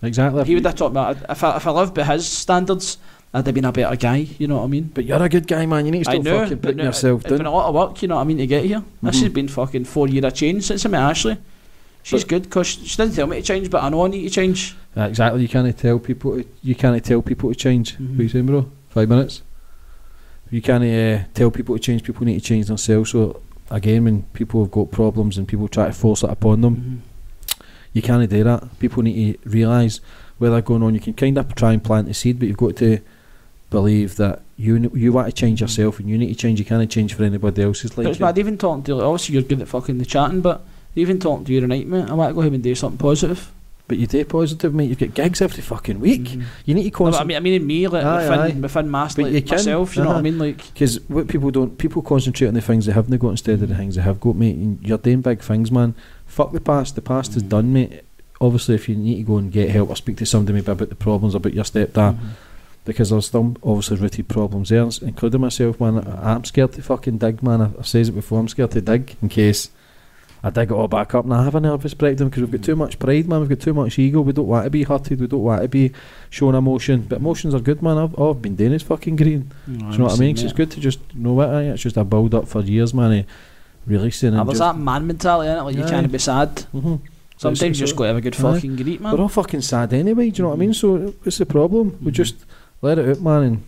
[0.02, 0.44] Exactly.
[0.44, 1.00] He would have taught me.
[1.28, 2.98] If I, if I lived by his standards,
[3.34, 4.26] I'd have been a better guy.
[4.38, 4.90] You know what I mean?
[4.94, 5.86] But you're a good guy, man.
[5.86, 7.46] You need to stop know, fucking putting no, yourself it's been down.
[7.46, 8.02] a lot of work.
[8.02, 8.82] You know what I mean to get here.
[9.02, 11.36] This has been fucking four year of change since I met Ashley.
[12.08, 14.22] She's But- good because she didn't tell me to change, but I know I need
[14.22, 14.74] to change.
[14.96, 15.42] Exactly.
[15.42, 16.36] You can't tell people.
[16.38, 17.96] To, you can't tell people to change.
[17.98, 18.10] Mhm.
[18.12, 18.66] What are you saying, bro?
[18.88, 19.42] Five minutes.
[20.50, 22.02] You can't uh, tell people to change.
[22.02, 23.10] People need to change themselves.
[23.10, 23.40] So
[23.70, 27.60] again, when people have got problems and people try to force it upon them, Mhm.
[27.92, 28.78] you can't do that.
[28.78, 30.00] People need to realise
[30.38, 30.94] where they're going on.
[30.94, 33.00] You can kind of try and plant the seed, but you've got to
[33.68, 36.58] believe that you you want to change yourself and you need to change.
[36.58, 38.12] You can't change for anybody else's But life.
[38.12, 40.64] it's bad even talking to obviously you're good at fucking the chatting, but
[40.98, 43.50] even talking to you tonight, mate, I want to go home and do something positive.
[43.88, 44.90] But you do positive, mate.
[44.90, 46.24] You've got gigs every fucking week.
[46.24, 46.44] Mhm.
[46.66, 48.60] You need to No, but I mean, I mean, in me, like Aye, within, aye.
[48.60, 50.18] within like you myself, you know what uh-huh.
[50.18, 50.38] I mean?
[50.38, 53.68] Like, Because what people don't, people concentrate on the things they haven't got instead of
[53.68, 54.56] the things they have got, mate.
[54.56, 55.94] And you're doing big things, man.
[56.26, 56.96] Fuck the past.
[56.96, 57.48] The past is Mhm.
[57.48, 58.02] done, mate.
[58.42, 60.90] Obviously, if you need to go and get help or speak to somebody maybe about
[60.90, 62.18] the problems about your stepdad, mhm.
[62.84, 66.06] because there's some obviously rooted problems there, including myself, man.
[66.22, 67.62] I'm scared to fucking dig, man.
[67.62, 68.38] I, I've said it before.
[68.38, 69.70] I'm scared to dig in case
[70.42, 72.62] I dig it all back up and I have a nervous breakdown because we've got
[72.62, 73.40] too much pride, man.
[73.40, 74.20] We've got too much ego.
[74.20, 75.20] We don't want to be hurted.
[75.20, 75.92] We don't want to be
[76.30, 77.06] showing emotion.
[77.08, 77.98] But emotions are good, man.
[77.98, 79.50] I've, all I've been doing is fucking green.
[79.66, 80.36] Do you know what I mean?
[80.36, 83.18] 'Cause it's good to just know what It's just a build up for years, man.
[83.20, 83.26] Of
[83.86, 85.88] releasing and there's that man mentality in it, like you Aye.
[85.90, 86.50] can't be sad.
[86.74, 87.00] Mhm.
[87.38, 88.38] Sometimes you just got to have a good Aye.
[88.54, 89.14] fucking greet, man.
[89.14, 90.30] We're all fucking sad anyway.
[90.30, 90.74] Do you know what I mean?
[90.74, 91.96] So what's the problem?
[92.02, 92.14] We Mhm.
[92.14, 92.34] just
[92.82, 93.62] let it out, man, and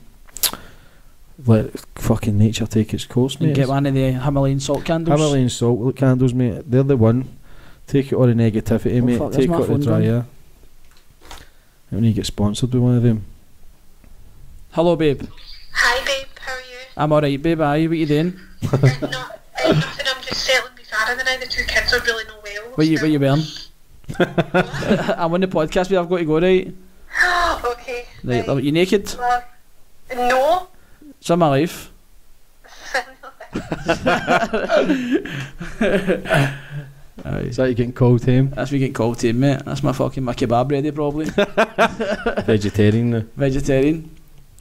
[1.47, 5.19] let fucking nature take its course, and get one of the Himalayan salt candles.
[5.19, 6.71] Himalayan salt candles, mate.
[6.71, 7.37] They're the one.
[7.87, 9.19] Take it all the negativity, Oh, mate.
[9.19, 10.05] fuck, Take it all the dry done.
[10.05, 10.27] air.
[11.91, 13.25] When you get sponsored with one of them.
[14.71, 15.23] Hello, babe.
[15.73, 16.27] Hi, babe.
[16.41, 16.65] How are you?
[16.97, 17.61] I'm alright, babe.
[17.61, 18.39] Aye, what you doing?
[18.63, 20.07] Uh, no, uh, nothing.
[20.07, 21.39] I'm just settling my father now.
[21.41, 22.63] The two kids are really no well.
[22.77, 23.41] What you, what you wearing?
[23.41, 23.69] What?
[25.19, 26.73] I'm on the podcast, but I've got to go, right?
[27.65, 28.05] okay.
[28.23, 28.49] Right, right.
[28.49, 29.13] are you naked?
[29.19, 29.41] Uh,
[30.15, 30.69] no.
[31.31, 31.93] It's in my life.
[37.25, 37.39] Aye.
[37.43, 38.51] Is that you getting cold home?
[38.51, 39.63] That's me getting called to, him, mate.
[39.65, 41.27] That's my fucking my kebab ready, probably.
[42.47, 43.23] Vegetarian now.
[43.37, 44.11] Vegetarian.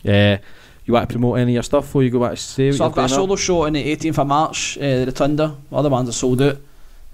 [0.04, 0.38] Yeah.
[0.86, 2.86] You want to promote any of your stuff before you go back to say So
[2.86, 5.56] I've got a solo show on the 18th of March, uh, the Rotunda.
[5.72, 6.58] Other ones are sold out.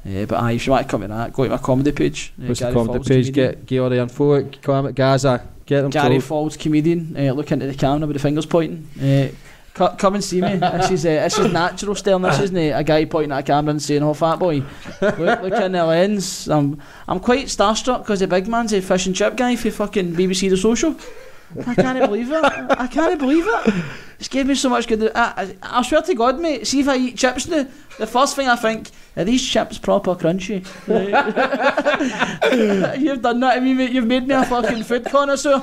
[0.06, 2.32] Uh, but aye, if you want to come to that, go to my comedy page.
[2.40, 3.34] Uh, What's the comedy Faulds page?
[3.34, 3.64] comedian.
[3.66, 4.50] Get, all the info.
[4.62, 5.48] Come at Gaza.
[5.66, 6.52] Get them Gary told.
[6.52, 7.16] Faulds comedian.
[7.18, 8.88] Uh, look into the camera with the fingers pointing.
[9.02, 9.34] Uh,
[9.74, 10.58] co- come and see me.
[10.58, 12.20] this is uh, this is natural style.
[12.20, 14.62] This isn't uh, a guy pointing at a camera and saying, "Oh, fat boy."
[15.02, 16.48] look, look in the lens.
[16.50, 20.14] I'm I'm quite starstruck because the big man's a fish and chip guy for fucking
[20.14, 20.96] BBC The Social.
[21.66, 22.44] I can't believe it.
[22.44, 23.86] I can't believe it.
[24.20, 25.12] It's gave me so much good.
[25.14, 26.66] I, I, I swear to God, mate.
[26.66, 27.68] See if I eat chips now.
[27.98, 30.66] The first thing I think are these chips proper crunchy.
[33.00, 33.92] You've done that to me, mate.
[33.92, 35.62] You've made me a fucking food connoisseur.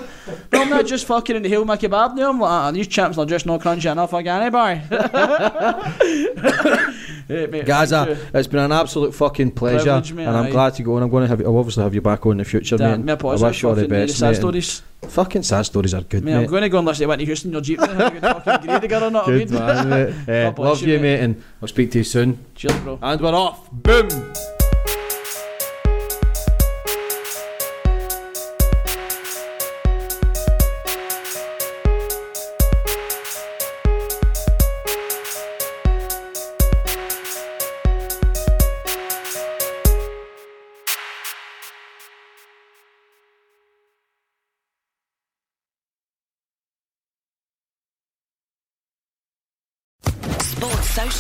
[0.53, 2.31] No, I'm not just fucking inhale my kebab now.
[2.31, 4.13] I'm like, ah, these chips are just not crunchy enough.
[7.29, 10.51] Hey, mate, Gaza, it's been an absolute fucking pleasure, Privilege, mate, and I'm aye.
[10.51, 10.97] glad to go.
[10.97, 11.47] And I'm going to have you.
[11.47, 13.25] I'll obviously have you back on in the future, Damn, mate.
[13.25, 14.83] I wish you all the fucking, best, sad stories.
[15.09, 16.45] Fucking sad stories are good, Mate, mate.
[16.45, 17.81] I'm going to go and listen to you went to Houston, your Jeep,
[18.47, 20.27] and have a good fucking grade together, not a Good man, mate.
[20.55, 22.45] Bless love you, mate, and I'll speak to you soon.
[22.55, 22.99] Cheers, bro.
[23.03, 23.71] And we're off.
[23.71, 24.09] Boom.